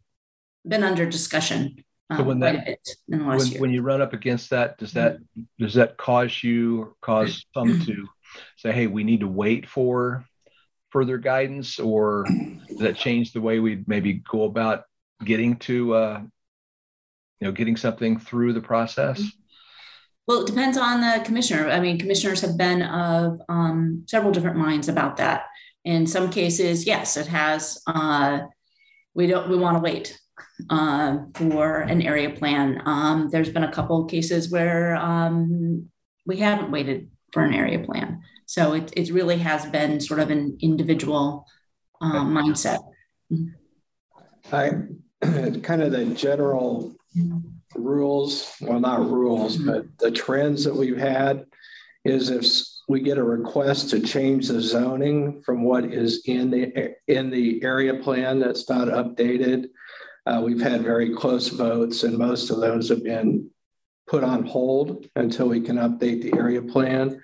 [0.66, 4.92] been under discussion uh, so when that, when, when, you run up against that, does
[4.94, 5.42] that mm-hmm.
[5.64, 8.08] does that cause you or cause some to
[8.56, 10.24] say, "Hey, we need to wait for
[10.90, 12.26] further guidance," or
[12.68, 14.84] does that change the way we maybe go about
[15.24, 16.20] getting to, uh,
[17.40, 19.22] you know, getting something through the process?
[20.30, 21.68] Well, it depends on the commissioner.
[21.68, 25.46] I mean, commissioners have been of um, several different minds about that.
[25.84, 27.82] In some cases, yes, it has.
[27.84, 28.42] Uh,
[29.12, 29.50] we don't.
[29.50, 30.16] We want to wait
[30.70, 32.80] uh, for an area plan.
[32.86, 35.90] Um, there's been a couple of cases where um,
[36.24, 38.20] we haven't waited for an area plan.
[38.46, 41.44] So it, it really has been sort of an individual
[42.00, 42.78] um, mindset.
[44.52, 44.70] I
[45.62, 46.94] kind of the general
[47.74, 49.66] rules, well, not rules, mm-hmm.
[49.66, 51.46] but the trends that we've had
[52.04, 52.44] is if
[52.88, 57.62] we get a request to change the zoning from what is in the in the
[57.62, 59.66] area plan that's not updated,
[60.26, 63.48] uh, we've had very close votes, and most of those have been
[64.08, 67.20] put on hold until we can update the area plan.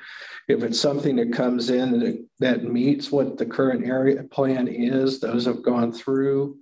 [0.48, 5.18] If it's something that comes in that, that meets what the current area plan is,
[5.18, 6.58] those have gone through.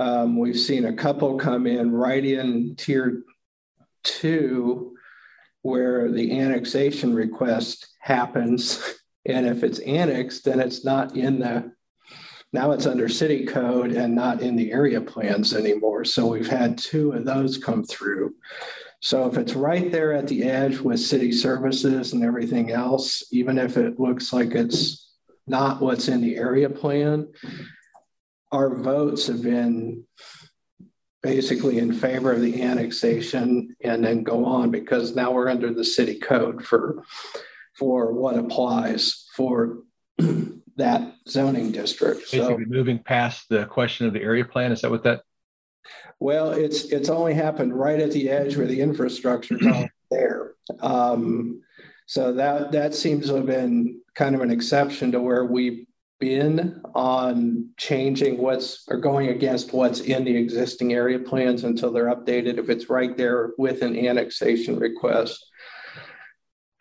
[0.00, 3.22] Um, we've seen a couple come in right in tier
[4.02, 4.96] two
[5.60, 8.82] where the annexation request happens.
[9.26, 11.72] And if it's annexed, then it's not in the,
[12.50, 16.06] now it's under city code and not in the area plans anymore.
[16.06, 18.34] So we've had two of those come through.
[19.00, 23.58] So if it's right there at the edge with city services and everything else, even
[23.58, 25.12] if it looks like it's
[25.46, 27.28] not what's in the area plan,
[28.52, 30.04] our votes have been
[31.22, 35.84] basically in favor of the annexation and then go on because now we're under the
[35.84, 37.04] city code for
[37.74, 39.78] for what applies for
[40.76, 42.30] that zoning district.
[42.30, 45.22] Basically so, moving past the question of the area plan, is that what that?
[46.18, 50.52] Well, it's it's only happened right at the edge where the infrastructure is there.
[50.80, 51.62] Um,
[52.06, 55.86] so that that seems to have been kind of an exception to where we
[56.20, 62.14] been on changing what's or going against what's in the existing area plans until they're
[62.14, 65.44] updated if it's right there with an annexation request.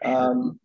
[0.04, 0.60] Um,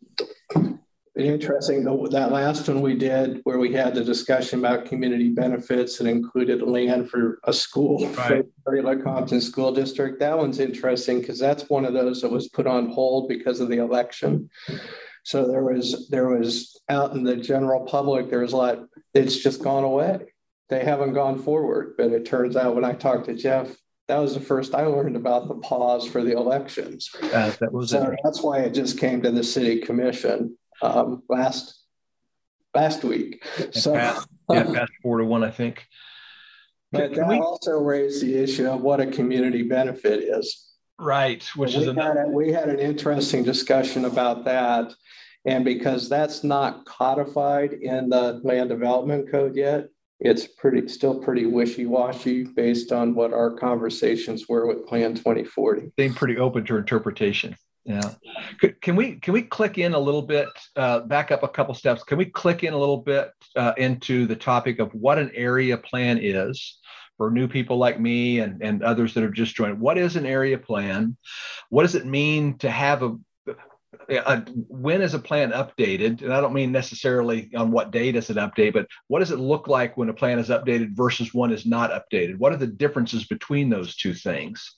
[1.17, 6.09] interesting, that last one we did where we had the discussion about community benefits and
[6.09, 8.45] included land for a school, right.
[8.65, 10.19] for Lecompton School District.
[10.19, 13.69] That one's interesting because that's one of those that was put on hold because of
[13.69, 14.51] the election.
[15.25, 18.79] So there was there was out in the general public, there was a lot,
[19.15, 20.21] it's just gone away.
[20.69, 21.95] They haven't gone forward.
[21.97, 23.75] But it turns out when I talked to Jeff,
[24.07, 27.11] that was the first I learned about the pause for the elections.
[27.23, 31.83] Uh, that was so that's why it just came to the city commission um, last
[32.75, 33.45] last week.
[33.73, 34.21] So yeah,
[34.51, 35.87] passed four to one, I think.
[36.93, 40.74] But that we, also raised the issue of what a community benefit is.
[40.99, 44.95] Right, which we is had a, we had an interesting discussion about that,
[45.45, 49.89] and because that's not codified in the land development code yet,
[50.21, 55.93] it's pretty still pretty wishy-washy based on what our conversations were with Plan 2040.
[55.97, 57.57] Being pretty open to interpretation.
[57.85, 58.13] Yeah.
[58.81, 62.03] Can we can we click in a little bit, uh, back up a couple steps?
[62.03, 65.77] Can we click in a little bit uh, into the topic of what an area
[65.77, 66.79] plan is
[67.17, 69.81] for new people like me and, and others that have just joined?
[69.81, 71.17] What is an area plan?
[71.71, 73.17] What does it mean to have a,
[74.09, 76.23] a when is a plan updated?
[76.23, 79.39] And I don't mean necessarily on what day does it update, but what does it
[79.39, 82.39] look like when a plan is updated versus one is not updated?
[82.39, 84.77] What are the differences between those two things?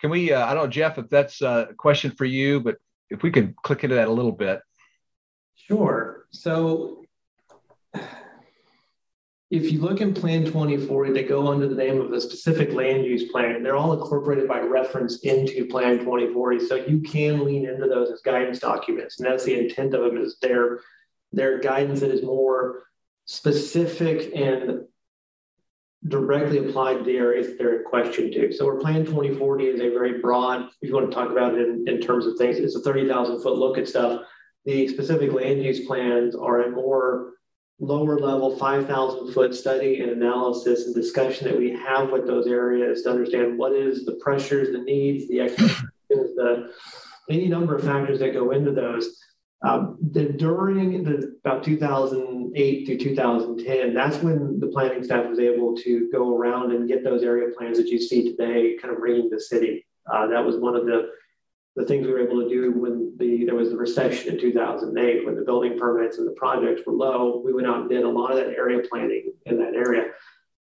[0.00, 2.76] Can we, uh, I don't know, Jeff, if that's a question for you, but
[3.10, 4.60] if we could click into that a little bit.
[5.56, 6.24] Sure.
[6.30, 7.04] So
[9.50, 13.04] if you look in Plan 2040, they go under the name of a specific land
[13.04, 13.64] use plan.
[13.64, 16.66] They're all incorporated by reference into Plan 2040.
[16.66, 19.18] So you can lean into those as guidance documents.
[19.18, 20.80] And that's the intent of them is their,
[21.32, 22.84] their guidance that is more
[23.24, 24.82] specific and
[26.06, 28.52] directly applied to the areas that they're in question to.
[28.52, 31.68] So our plan 2040 is a very broad, if you want to talk about it
[31.68, 34.22] in, in terms of things, it's a 30,000 foot look at stuff.
[34.64, 37.32] The specific land use plans are a more
[37.80, 43.02] lower level 5,000 foot study and analysis and discussion that we have with those areas
[43.02, 46.72] to understand what is the pressures, the needs, the expectations, the
[47.30, 49.16] any number of factors that go into those.
[49.62, 55.76] Um, the, during the, about 2008 through 2010, that's when the planning staff was able
[55.76, 59.28] to go around and get those area plans that you see today kind of ringing
[59.30, 59.86] the city.
[60.12, 61.10] Uh, that was one of the,
[61.76, 65.24] the things we were able to do when the, there was the recession in 2008,
[65.24, 67.40] when the building permits and the projects were low.
[67.44, 70.10] We went out and did a lot of that area planning in that area.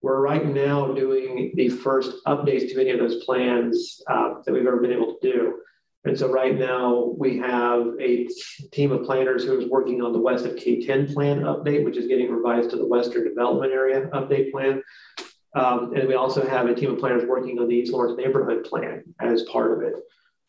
[0.02, 4.66] We're right now doing the first updates to any of those plans uh, that we've
[4.66, 5.60] ever been able to do.
[6.06, 8.28] And so right now we have a
[8.72, 12.08] team of planners who is working on the west of K10 plan update, which is
[12.08, 14.82] getting revised to the Western Development Area update plan.
[15.56, 18.64] Um, and we also have a team of planners working on the East Lawrence neighborhood
[18.64, 19.96] plan as part of it.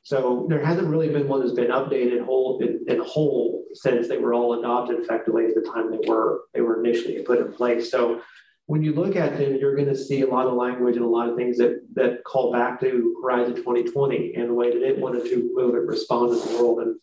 [0.02, 4.18] So there hasn't really been one that's been updated whole in, in whole since they
[4.18, 7.90] were all adopted effectively at the time they were they were initially put in place.
[7.90, 8.22] So
[8.66, 11.08] when you look at them, you're going to see a lot of language and a
[11.08, 14.98] lot of things that that call back to Horizon 2020 and the way that it
[14.98, 16.96] wanted to move and respond to the world and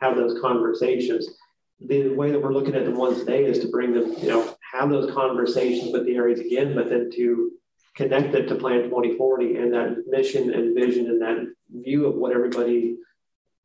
[0.00, 1.28] have those conversations.
[1.80, 4.54] The way that we're looking at the ones today is to bring them, you know,
[4.72, 7.52] have those conversations with the areas again, but then to
[7.96, 12.32] connect it to Plan 2040 and that mission and vision and that view of what
[12.32, 12.96] everybody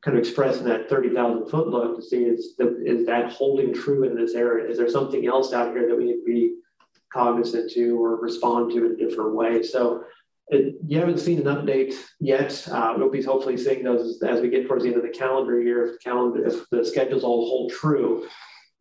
[0.04, 3.74] kind of expressed in that 30,000 foot look to see is, the, is that holding
[3.74, 4.70] true in this area?
[4.70, 6.56] Is there something else out here that we need to be
[7.14, 9.64] cognizant to or respond to in a different way.
[9.64, 10.04] So
[10.50, 12.68] it, you haven't seen an update yet.
[12.70, 15.18] Uh, we'll be hopefully seeing those as, as, we get towards the end of the
[15.18, 18.28] calendar year, if the calendar, if the schedules all hold true.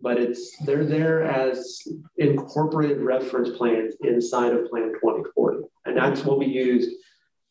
[0.03, 1.81] But it's they're there as
[2.19, 6.91] incorporated reference plans inside of Plan 2040, and that's what we used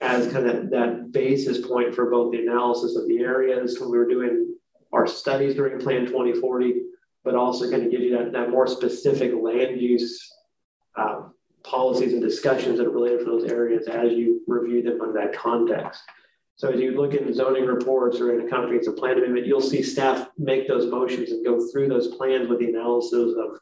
[0.02, 3.97] as kind of that basis point for both the analysis of the areas when we
[3.97, 4.56] were doing
[4.91, 6.82] our studies during Plan 2040,
[7.24, 10.30] but also kind of give you that, that more specific land use
[10.97, 11.22] uh,
[11.64, 15.34] policies and discussions that are related to those areas as you review them in that
[15.34, 16.02] context.
[16.62, 19.82] So as you look in zoning reports or in a comprehensive plan amendment, you'll see
[19.82, 23.57] staff make those motions and go through those plans with the analysis of,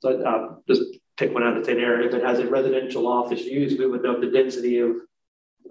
[0.00, 0.82] so uh, just
[1.16, 2.02] pick one out of thin air.
[2.02, 4.90] If it has a residential office use, we would know the density of,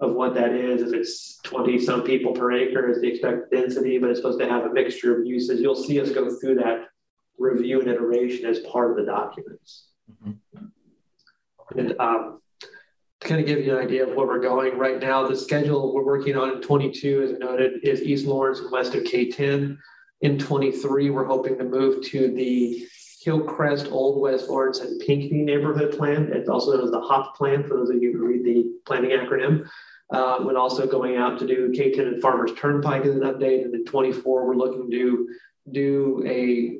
[0.00, 0.82] of what that is.
[0.82, 4.48] If it's 20 some people per acre is the expected density, but it's supposed to
[4.48, 5.60] have a mixture of uses.
[5.60, 6.88] You'll see us go through that
[7.38, 9.90] review and iteration as part of the documents.
[10.26, 11.78] Mm-hmm.
[11.78, 12.40] And um,
[13.24, 16.04] kind of give you an idea of where we're going right now, the schedule we're
[16.04, 19.78] working on in 22, as noted, is East Lawrence and west of K10.
[20.20, 22.86] In 23, we're hoping to move to the
[23.22, 26.30] Hillcrest, Old West Lawrence, and Pinckney neighborhood plan.
[26.32, 29.10] It's also known as the HOP plan for those of you who read the planning
[29.10, 29.66] acronym.
[30.10, 33.64] Um, and also going out to do K10 and Farmers Turnpike as an update.
[33.64, 35.28] And in 24, we're looking to
[35.72, 36.78] do a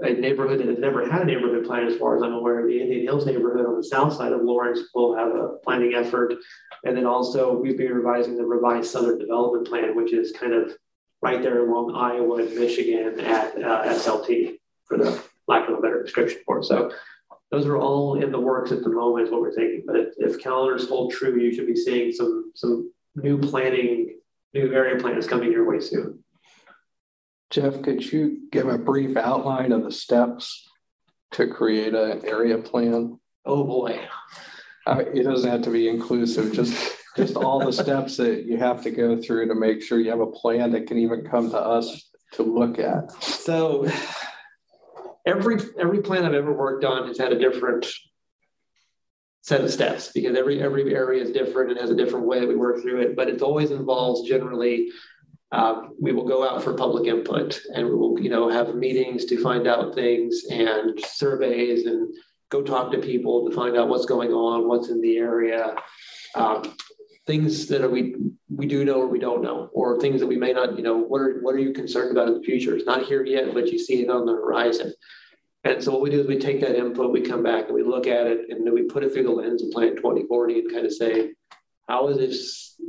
[0.00, 2.80] a neighborhood that has never had a neighborhood plan, as far as I'm aware, the
[2.80, 6.34] Indian Hills neighborhood on the south side of Lawrence will have a planning effort.
[6.84, 10.72] And then also we've been revising the revised Southern Development Plan, which is kind of
[11.22, 16.02] right there along Iowa and Michigan at uh, SLT for the lack of a better
[16.02, 16.64] description for it.
[16.64, 16.92] So
[17.50, 19.84] those are all in the works at the moment is what we're thinking.
[19.86, 24.18] But if, if calendars hold true, you should be seeing some some new planning,
[24.52, 26.22] new area plans coming your way soon.
[27.50, 30.68] Jeff, could you give a brief outline of the steps
[31.32, 33.18] to create an area plan?
[33.44, 34.00] Oh boy.
[34.86, 38.82] Uh, it doesn't have to be inclusive, just just all the steps that you have
[38.82, 41.58] to go through to make sure you have a plan that can even come to
[41.58, 43.10] us to look at.
[43.22, 43.88] So
[45.24, 47.86] every every plan I've ever worked on has had a different
[49.42, 52.48] set of steps because every every area is different and has a different way that
[52.48, 53.16] we work through it.
[53.16, 54.90] But it always involves generally
[55.52, 59.24] um, we will go out for public input and we will you know have meetings
[59.26, 62.14] to find out things and surveys and
[62.50, 65.74] go talk to people to find out what's going on, what's in the area.
[66.34, 66.76] Um,
[67.26, 68.14] things that we
[68.48, 70.96] we do know or we don't know, or things that we may not, you know,
[70.96, 72.76] what are what are you concerned about in the future?
[72.76, 74.92] It's not here yet, but you see it on the horizon.
[75.64, 77.82] And so what we do is we take that input, we come back and we
[77.82, 80.72] look at it, and then we put it through the lens of Plan 2040 and
[80.72, 81.32] kind of say,
[81.88, 82.80] how is this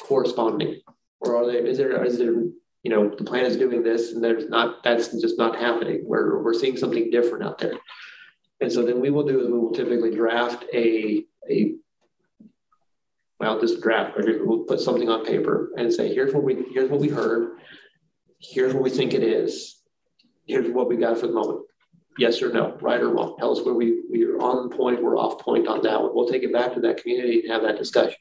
[0.00, 0.80] corresponding?
[1.24, 4.22] Or are they, is there, is there, you know, the plan is doing this and
[4.22, 6.02] there's not, that's just not happening.
[6.04, 7.74] We're, we're seeing something different out there.
[8.60, 11.74] And so then we will do is we will typically draft a, a
[13.40, 17.00] well, this draft, we'll put something on paper and say, here's what we here's what
[17.00, 17.58] we heard,
[18.40, 19.82] here's what we think it is,
[20.46, 21.60] here's what we got for the moment.
[22.16, 23.36] Yes or no, right or wrong.
[23.38, 26.14] Tell us where we we are on point, we're off point on that one.
[26.14, 28.16] We'll take it back to that community and have that discussion.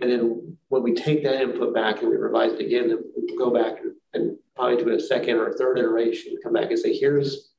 [0.00, 3.38] And then when we take that input back and we revise it again, then we'll
[3.38, 3.80] go back
[4.12, 7.50] and, probably do a second or a third iteration, come back and say, here's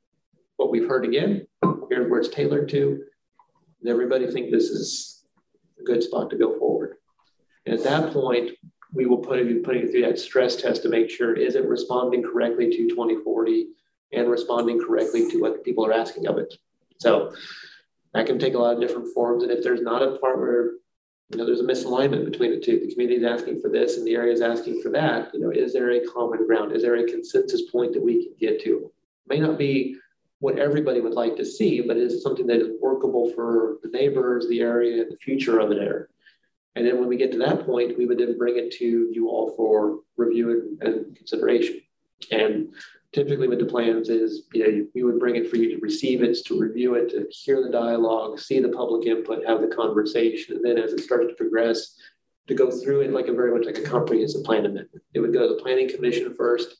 [0.55, 1.45] what we've heard again,
[1.89, 3.03] here's where it's tailored to.
[3.83, 5.25] Does everybody think this is
[5.77, 6.95] a good spot to go forward.
[7.65, 8.51] And at that point,
[8.93, 11.67] we will put it, putting it through that stress test to make sure is it
[11.67, 13.67] responding correctly to 2040
[14.13, 16.53] and responding correctly to what people are asking of it.
[16.99, 17.33] So
[18.13, 19.43] that can take a lot of different forms.
[19.43, 20.71] And if there's not a part where
[21.29, 24.05] you know there's a misalignment between the two, the community is asking for this and
[24.05, 26.71] the area is asking for that, you know, is there a common ground?
[26.71, 28.77] Is there a consensus point that we can get to?
[28.77, 28.91] It
[29.27, 29.97] may not be
[30.39, 34.47] what everybody would like to see, but is something that is workable for the neighbors,
[34.47, 36.05] the area, the future of the area.
[36.75, 39.29] And then when we get to that point, we would then bring it to you
[39.29, 41.81] all for review and, and consideration.
[42.31, 42.73] And
[43.13, 46.21] typically with the plans is, you know, we would bring it for you to receive
[46.21, 50.55] it, to review it, to hear the dialogue, see the public input, have the conversation.
[50.55, 51.95] And then as it starts to progress,
[52.47, 55.01] to go through it like a very much like a comprehensive plan amendment.
[55.13, 56.77] It would go to the planning commission first.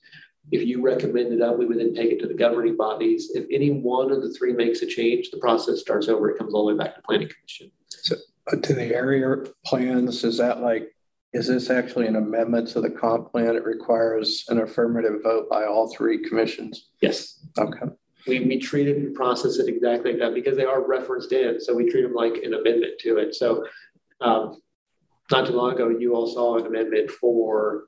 [0.52, 3.32] If you recommend it up, we would then take it to the governing bodies.
[3.34, 6.30] If any one of the three makes a change, the process starts over.
[6.30, 7.72] It comes all the way back to planning commission.
[7.88, 8.16] So
[8.52, 10.95] uh, to the area plans, is that like,
[11.36, 13.56] is this actually an amendment to the comp plan?
[13.56, 16.90] It requires an affirmative vote by all three commissions?
[17.02, 17.46] Yes.
[17.58, 17.88] Okay.
[18.28, 21.60] We, we treat it and process it exactly like that because they are referenced in.
[21.60, 23.36] So we treat them like an amendment to it.
[23.36, 23.66] So
[24.22, 24.62] um,
[25.32, 27.84] not too long ago, you all saw an amendment for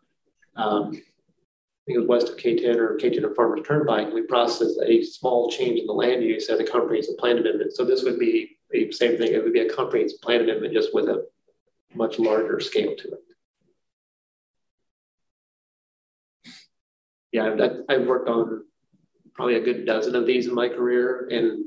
[0.55, 1.01] um,
[1.87, 5.49] think it was west of K10 or K10 and Farmers Turnpike, we processed a small
[5.49, 7.73] change in the land use as a comprehensive plan amendment.
[7.73, 9.33] So this would be the same thing.
[9.33, 11.25] It would be a comprehensive plan amendment just with a
[11.95, 13.23] much larger scale to it.
[17.37, 18.63] Yeah, I've, I've worked on
[19.35, 21.65] probably a good dozen of these in my career, and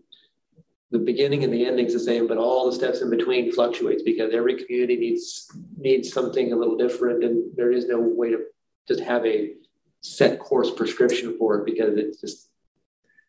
[0.91, 4.03] the beginning and the ending is the same, but all the steps in between fluctuates
[4.03, 8.39] because every community needs needs something a little different, and there is no way to
[8.89, 9.53] just have a
[10.01, 12.49] set course prescription for it because it's just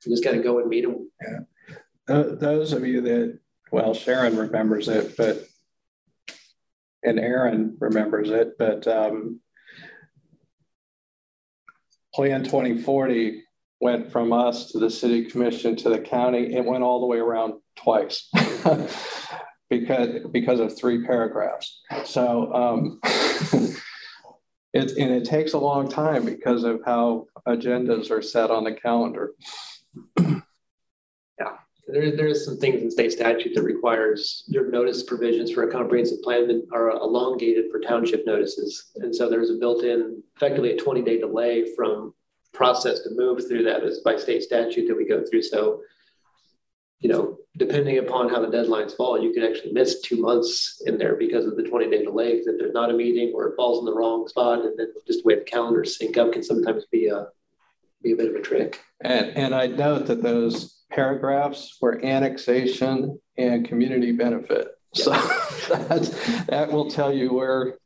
[0.04, 1.12] you just got to go and meet them.
[1.22, 1.76] Yeah.
[2.08, 3.38] Uh, those of you that,
[3.72, 5.48] well, Sharon remembers it, but
[7.04, 9.42] and Aaron remembers it, but um,
[12.14, 13.44] Plan 2040
[13.80, 16.54] went from us to the city commission to the county.
[16.54, 18.30] It went all the way around twice
[19.70, 21.82] because because of three paragraphs.
[22.06, 23.00] So um,
[24.74, 28.72] It, and it takes a long time because of how agendas are set on the
[28.72, 29.34] calendar.
[30.20, 31.58] yeah,
[31.92, 36.22] there, there's some things in state statute that requires your notice provisions for a comprehensive
[36.22, 38.92] plan that are elongated for township notices.
[38.96, 42.14] And so there's a built-in, effectively a 20-day delay from
[42.54, 45.44] process to move through that is by state statute that we go through.
[45.44, 45.82] So
[47.02, 51.00] you know, depending upon how the deadlines fall, you could actually miss two months in
[51.00, 52.34] there because of the 20 day delay.
[52.34, 55.24] If there's not a meeting or it falls in the wrong spot, and then just
[55.24, 57.28] the way the calendars sync up can sometimes be a
[58.04, 58.80] be a bit of a trick.
[59.02, 64.68] And, and I note that those paragraphs were annexation and community benefit.
[64.94, 65.12] So
[65.70, 66.10] that's,
[66.46, 67.78] that will tell you where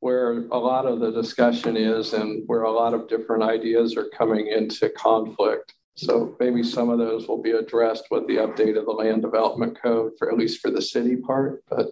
[0.00, 4.10] where a lot of the discussion is and where a lot of different ideas are
[4.10, 5.72] coming into conflict.
[5.96, 9.80] So maybe some of those will be addressed with the update of the land development
[9.80, 11.86] code for at least for the city part, but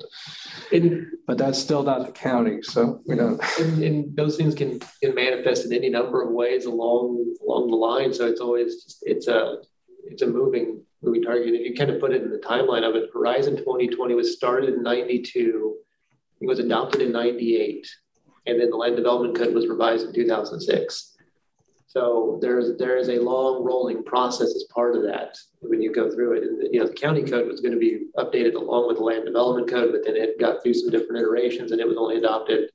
[1.27, 2.61] but that's still not the county.
[2.61, 6.67] So we know and, and, those things can, can manifest in any number of ways
[6.67, 8.13] along along the line.
[8.13, 9.59] So it's always just, it's a
[10.05, 11.55] it's a moving moving target.
[11.55, 14.75] If you kind of put it in the timeline of it, Horizon 2020 was started
[14.75, 15.77] in 92
[16.43, 17.89] it was adopted in 98,
[18.47, 21.17] and then the land development code was revised in 2006.
[21.87, 26.11] So there's there is a long rolling process as part of that when you go
[26.11, 26.43] through it.
[26.43, 29.25] And you know, the county code was going to be updated along with the land
[29.25, 32.71] development code, but then it got through some different iterations, and it was only adopted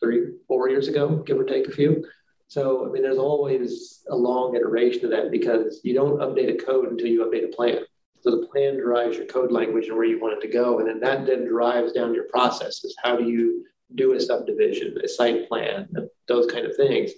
[0.00, 2.04] three, four years ago, give or take a few.
[2.48, 6.64] So I mean, there's always a long iteration of that because you don't update a
[6.64, 7.78] code until you update a plan.
[8.20, 10.78] So the plan drives your code language and where you want it to go.
[10.78, 12.96] And then that then drives down your processes.
[13.02, 15.88] How do you do a subdivision, a site plan,
[16.26, 17.12] those kind of things.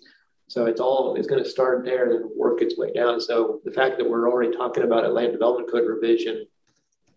[0.48, 3.20] So it's all it's going to start there and work its way down.
[3.20, 6.46] So the fact that we're already talking about a land development code revision,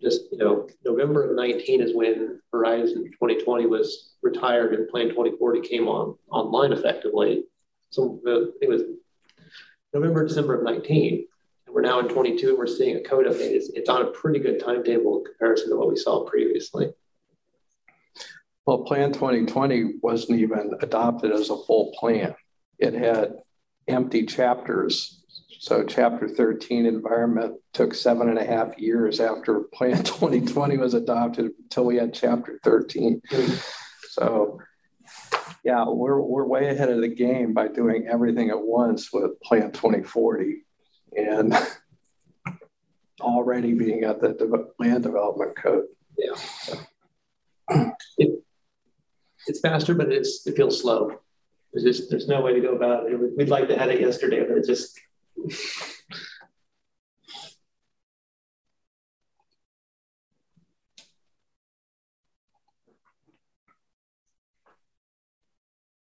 [0.02, 5.62] just you know, November of 19 is when Horizon 2020 was retired and Plan 2040
[5.62, 7.44] came on online effectively.
[7.92, 8.20] So
[8.62, 8.84] it was
[9.94, 11.28] November, December of 19
[11.68, 13.52] And we're now in 22 and we're seeing a code update.
[13.52, 16.92] It's, it's on a pretty good timetable in comparison to what we saw previously.
[18.66, 22.36] Well, Plan 2020 wasn't even adopted as a full plan.
[22.80, 23.36] It had
[23.88, 25.24] empty chapters.
[25.60, 31.52] So chapter 13 environment took seven and a half years after Plan 2020 was adopted
[31.62, 33.22] until we had chapter 13.
[33.30, 33.56] Mm-hmm.
[34.10, 34.60] So
[35.64, 39.72] yeah, we're, we're way ahead of the game by doing everything at once with Plan
[39.72, 40.64] 2040
[41.16, 41.56] and
[43.22, 45.86] already being at the de- land development code.
[46.18, 46.36] Yeah.
[48.18, 48.44] It,
[49.48, 51.20] it's faster, but it's it feels slow.
[51.74, 53.38] There's just there's no way to go about it.
[53.38, 55.00] We'd like to have it yesterday, but it just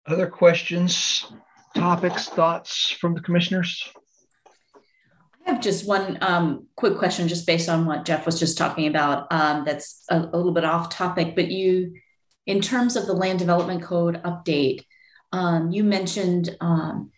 [0.07, 1.25] Other questions,
[1.75, 3.89] topics, thoughts from the commissioners?
[5.47, 8.87] I have just one um, quick question, just based on what Jeff was just talking
[8.87, 9.33] about.
[9.33, 11.95] Um, that's a, a, little bit off topic, but you,
[12.47, 14.85] in terms of the land development code update,
[15.33, 17.11] um, you mentioned um,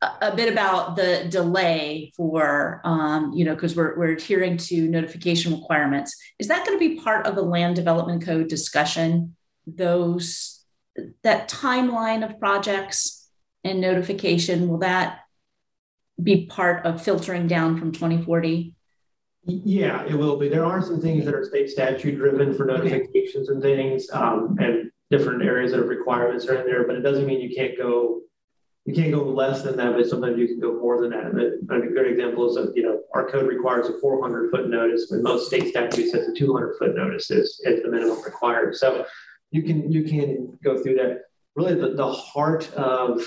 [0.00, 4.88] a, a, bit about the delay for, um, you know, because we're, we're adhering to
[4.88, 6.16] notification requirements.
[6.38, 9.36] Is that going to be part of the land development code discussion?
[9.66, 10.51] Those
[11.22, 13.28] that timeline of projects
[13.64, 15.20] and notification will that
[16.22, 18.74] be part of filtering down from 2040?
[19.44, 20.48] Yeah, it will be.
[20.48, 24.90] There are some things that are state statute driven for notifications and things, um, and
[25.10, 26.86] different areas of requirements are in there.
[26.86, 28.20] But it doesn't mean you can't go,
[28.84, 29.96] you can't go less than that.
[29.96, 31.58] But sometimes you can go more than that.
[31.62, 35.06] But a good example is that you know our code requires a 400 foot notice,
[35.08, 38.76] when most state statutes says a 200 foot notice is, is the minimum required.
[38.76, 39.04] So
[39.52, 41.20] you can you can go through that.
[41.54, 43.20] Really, the, the heart of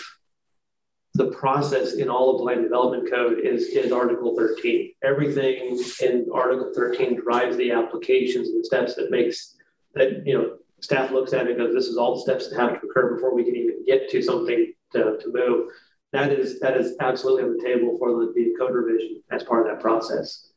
[1.13, 4.91] the process in all of the land development code is, is Article 13.
[5.03, 9.55] Everything in Article 13 drives the applications and the steps that makes
[9.93, 12.59] that, you know, staff looks at it and goes, this is all the steps that
[12.59, 15.69] have to occur before we can even get to something to, to move.
[16.11, 19.65] That is that is absolutely on the table for the, the code revision as part
[19.65, 20.49] of that process.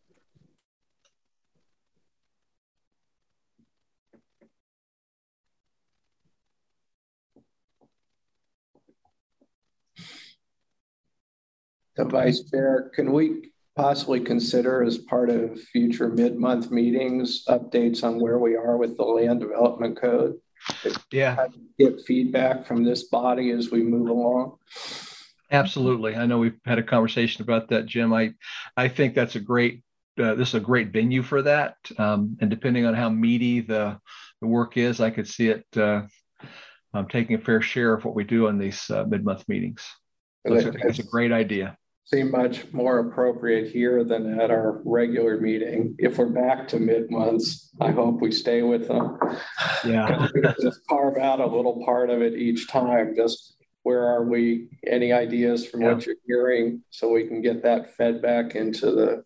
[11.98, 18.18] The vice chair, can we possibly consider as part of future mid-month meetings updates on
[18.18, 20.36] where we are with the land development code?
[21.12, 21.46] Yeah.
[21.78, 24.56] Get feedback from this body as we move along.
[25.50, 26.16] Absolutely.
[26.16, 28.12] I know we've had a conversation about that, Jim.
[28.12, 28.32] I,
[28.76, 29.82] I think that's a great,
[30.20, 31.76] uh, this is a great venue for that.
[31.98, 33.98] Um, and depending on how meaty the,
[34.40, 36.02] the work is, I could see it uh,
[36.94, 39.86] um, taking a fair share of what we do on these uh, mid-month meetings.
[40.46, 41.76] So I think it's a great idea
[42.10, 45.94] seem much more appropriate here than at our regular meeting.
[45.98, 49.18] If we're back to mid months, I hope we stay with them.
[49.84, 50.28] Yeah.
[50.60, 53.14] just carve out a little part of it each time.
[53.14, 54.68] Just where are we?
[54.86, 55.92] Any ideas from yeah.
[55.92, 59.24] what you're hearing so we can get that fed back into the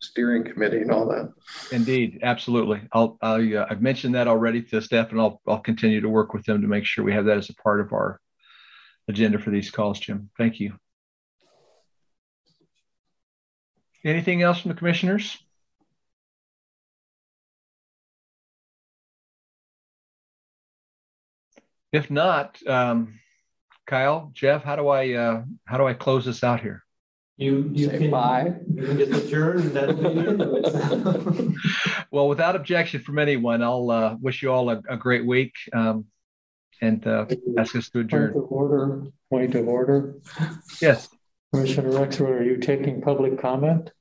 [0.00, 1.32] steering committee and all that.
[1.70, 2.82] Indeed, absolutely.
[2.92, 6.34] I'll, I, uh, I've mentioned that already to staff, and I'll I'll continue to work
[6.34, 8.20] with them to make sure we have that as a part of our
[9.08, 10.30] agenda for these calls, Jim.
[10.36, 10.74] Thank you.
[14.04, 15.38] Anything else from the commissioners?
[21.90, 23.18] If not, um,
[23.86, 26.82] Kyle, Jeff, how do I uh, how do I close this out here?
[27.36, 28.54] You you Say can bye.
[28.74, 31.54] You can just adjourn and that'll be the end of it.
[32.10, 36.06] well, without objection from anyone, I'll uh, wish you all a, a great week um,
[36.80, 37.26] and uh,
[37.58, 38.32] ask us to adjourn.
[38.32, 38.44] Point adjourn.
[38.44, 40.14] of order, point of order.
[40.80, 41.08] Yes,
[41.54, 43.92] Commissioner Rexroad, are you taking public comment?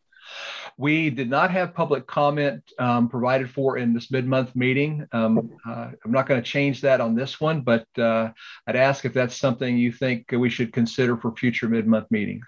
[0.76, 5.06] we did not have public comment um, provided for in this mid-month meeting.
[5.12, 8.32] Um, uh, I'm not going to change that on this one, but uh,
[8.66, 12.48] I'd ask if that's something you think we should consider for future mid-month meetings.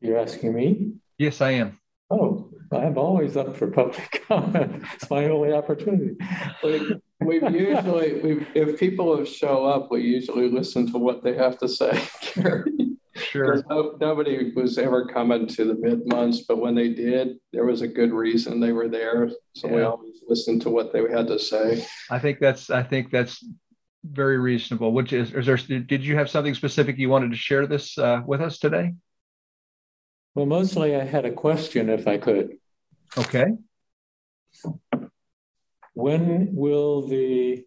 [0.00, 0.94] You're asking me?
[1.16, 1.78] Yes, I am.
[2.10, 4.82] Oh, I'm always up for public comment.
[4.94, 6.16] It's my only opportunity.
[6.64, 11.34] We- We've usually, we've, if people have show up, we usually listen to what they
[11.34, 11.98] have to say.
[13.16, 13.26] Gary.
[13.26, 13.64] Sure.
[13.68, 17.82] No- Nobody was ever coming to the mid months, but when they did, there was
[17.82, 19.30] a good reason they were there.
[19.54, 21.84] So we always listened to what they had to say.
[22.10, 23.44] I think that's I think that's
[24.04, 24.92] very reasonable.
[24.92, 25.56] Which is, is there?
[25.56, 28.94] Did you have something specific you wanted to share this uh, with us today?
[30.34, 32.58] Well, mostly I had a question if I could.
[33.16, 33.46] Okay.
[35.94, 37.64] When will the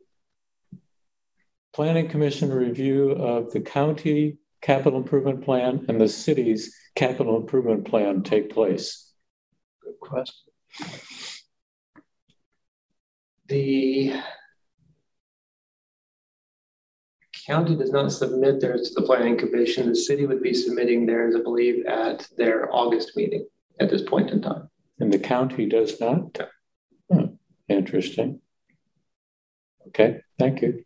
[1.73, 8.23] Planning Commission review of the county capital improvement plan and the city's capital improvement plan
[8.23, 9.11] take place?
[9.83, 10.51] Good question.
[13.47, 14.13] The
[17.47, 19.89] county does not submit theirs to the planning commission.
[19.89, 23.47] The city would be submitting theirs, I believe, at their August meeting
[23.79, 24.69] at this point in time.
[24.99, 26.37] And the county does not?
[26.37, 26.45] Yeah.
[27.11, 27.25] Hmm,
[27.67, 28.41] Interesting.
[29.87, 30.83] Okay, thank you.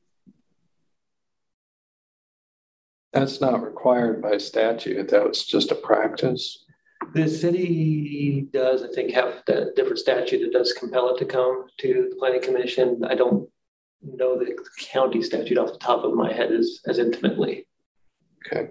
[3.14, 5.10] That's not required by statute.
[5.10, 6.66] That was just a practice.
[7.14, 11.68] The city does, I think, have a different statute that does compel it to come
[11.80, 13.04] to the planning commission.
[13.08, 13.48] I don't
[14.02, 17.68] know the county statute off the top of my head as, as intimately.
[18.48, 18.70] Okay.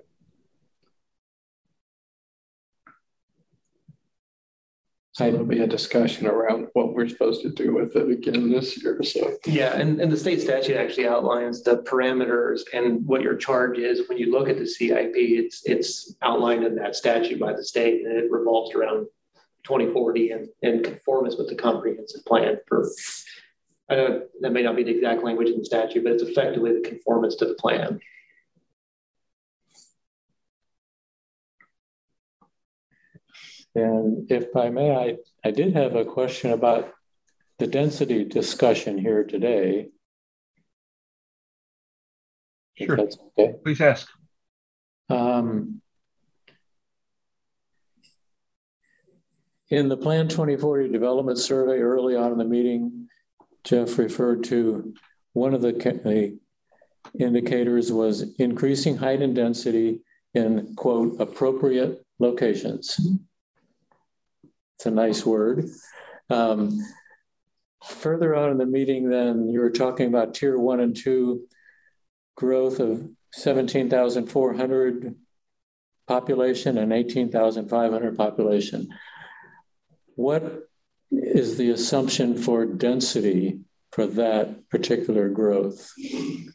[5.15, 8.83] So there'll be a discussion around what we're supposed to do with it again this
[8.83, 8.99] year.
[9.03, 13.77] So Yeah, and, and the state statute actually outlines the parameters and what your charge
[13.77, 14.09] is.
[14.09, 18.07] When you look at the CIP, it's, it's outlined in that statute by the state
[18.07, 19.07] and it revolves around
[19.65, 22.89] 2040 and, and conformance with the comprehensive plan for,
[23.91, 26.73] I know that may not be the exact language in the statute, but it's effectively
[26.73, 28.01] the conformance to the plan.
[33.75, 36.93] And if I may, I, I did have a question about
[37.59, 39.89] the density discussion here today.
[42.75, 42.97] Sure.
[42.97, 43.55] that's okay.
[43.63, 44.09] Please ask.
[45.09, 45.81] Um,
[49.71, 53.09] in the Plan 2040 Development Survey early on in the meeting,
[53.65, 54.95] Jeff referred to
[55.35, 56.39] one of the, the
[57.19, 60.01] indicators was increasing height and density
[60.35, 62.99] in quote appropriate locations.
[64.77, 65.69] It's a nice word.
[66.31, 66.79] Um,
[67.85, 71.47] further on in the meeting, then you were talking about tier one and two
[72.37, 75.15] growth of 17,400
[76.07, 78.89] population and 18,500 population.
[80.15, 80.69] What
[81.11, 83.61] is the assumption for density
[83.93, 85.91] for that particular growth?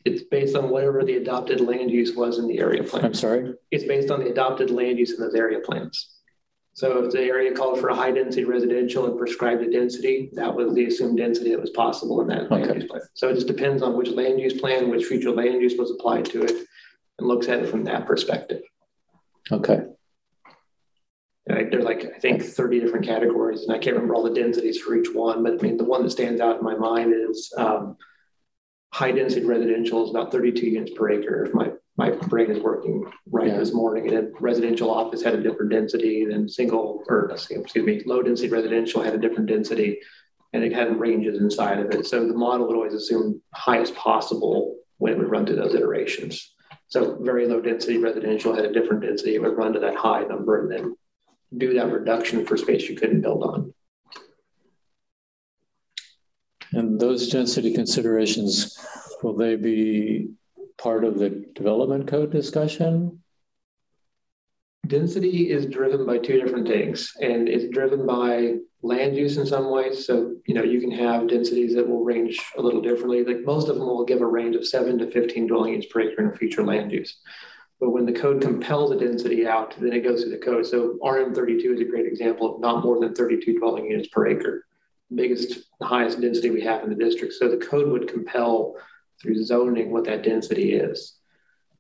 [0.06, 3.06] It's based on whatever the adopted land use was in the area plan.
[3.06, 3.54] I'm sorry?
[3.72, 6.17] It's based on the adopted land use in those area plans.
[6.78, 10.54] So if the area called for a high density residential and prescribed a density, that
[10.54, 13.02] was the assumed density that was possible in that land use plan.
[13.16, 16.26] So it just depends on which land use plan, which future land use was applied
[16.26, 16.68] to it
[17.18, 18.62] and looks at it from that perspective.
[19.52, 19.86] Okay.
[21.50, 24.80] Like, there's like, I think 30 different categories and I can't remember all the densities
[24.80, 27.52] for each one, but I mean, the one that stands out in my mind is
[27.58, 27.98] um,
[28.94, 31.46] high density residential is about 32 units per acre.
[31.46, 33.58] If my, my brain is working right Yeah.
[33.58, 38.04] this morning and then residential office had a different density than single or excuse me,
[38.06, 40.00] low density residential had a different density
[40.54, 42.06] and it had ranges inside of it.
[42.06, 46.54] So the model would always assume highest possible when it would run through those iterations.
[46.88, 49.36] So very low density residential had a different density.
[49.36, 50.96] It would run to that high number and then
[51.58, 53.74] do that reduction for space you couldn't build on.
[56.74, 58.78] And those density considerations,
[59.24, 60.30] will they be
[60.78, 63.22] part of the development code discussion?
[64.88, 69.70] density is driven by two different things, and it's driven by land use in some
[69.72, 70.06] ways.
[70.06, 73.24] So, you know, you can have densities that will range a little differently.
[73.24, 76.02] Like most of them will give a range of seven to 15 dwelling units per
[76.02, 77.18] acre in a future land use.
[77.80, 80.66] But when the code compels a density out, then it goes through the code.
[80.66, 84.66] So RM32 is a great example of not more than 32 dwelling units per acre,
[85.14, 87.34] biggest, highest density we have in the district.
[87.34, 88.76] So the code would compel
[89.22, 91.18] through zoning what that density is.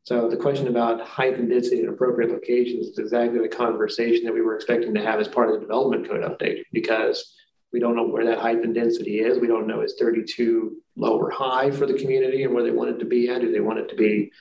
[0.03, 4.33] So the question about height and density in appropriate locations is exactly the conversation that
[4.33, 7.33] we were expecting to have as part of the development code update because
[7.73, 9.37] we don't know where that height and density is.
[9.37, 12.91] We don't know is 32 low or high for the community and where they want
[12.91, 13.41] it to be at.
[13.41, 14.31] Do they want it to be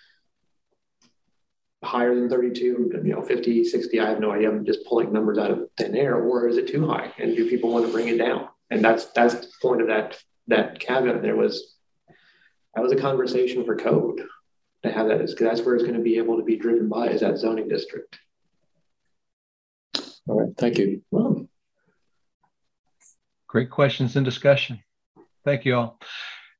[1.83, 4.01] higher than 32, you know, 50, 60?
[4.01, 4.51] I have no idea.
[4.51, 6.15] I'm just pulling numbers out of thin air.
[6.15, 7.13] Or is it too high?
[7.19, 8.49] And do people want to bring it down?
[8.71, 10.17] And that's that's the point of that
[10.49, 11.76] that caveat there was
[12.77, 14.21] that was a conversation for code
[14.85, 17.09] to have that, because that's where it's going to be able to be driven by
[17.09, 18.19] is that zoning district.
[20.29, 21.03] All right, thank you.
[21.11, 21.49] Well,
[23.49, 24.83] Great questions and discussion.
[25.45, 25.99] Thank you all.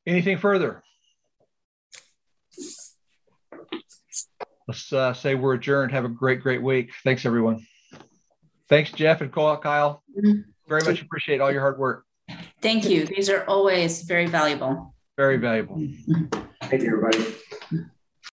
[0.07, 0.83] Anything further?
[4.67, 5.93] Let's uh, say we're adjourned.
[5.93, 6.93] Have a great, great week.
[7.05, 7.67] Thanks, everyone.
[8.71, 10.03] Thanks, Jeff and Kyle.
[10.69, 12.05] Very much appreciate all your hard work.
[12.63, 13.05] Thank you.
[13.05, 14.96] These are always very valuable.
[15.17, 15.77] Very valuable.
[16.65, 17.25] Thank you, everybody.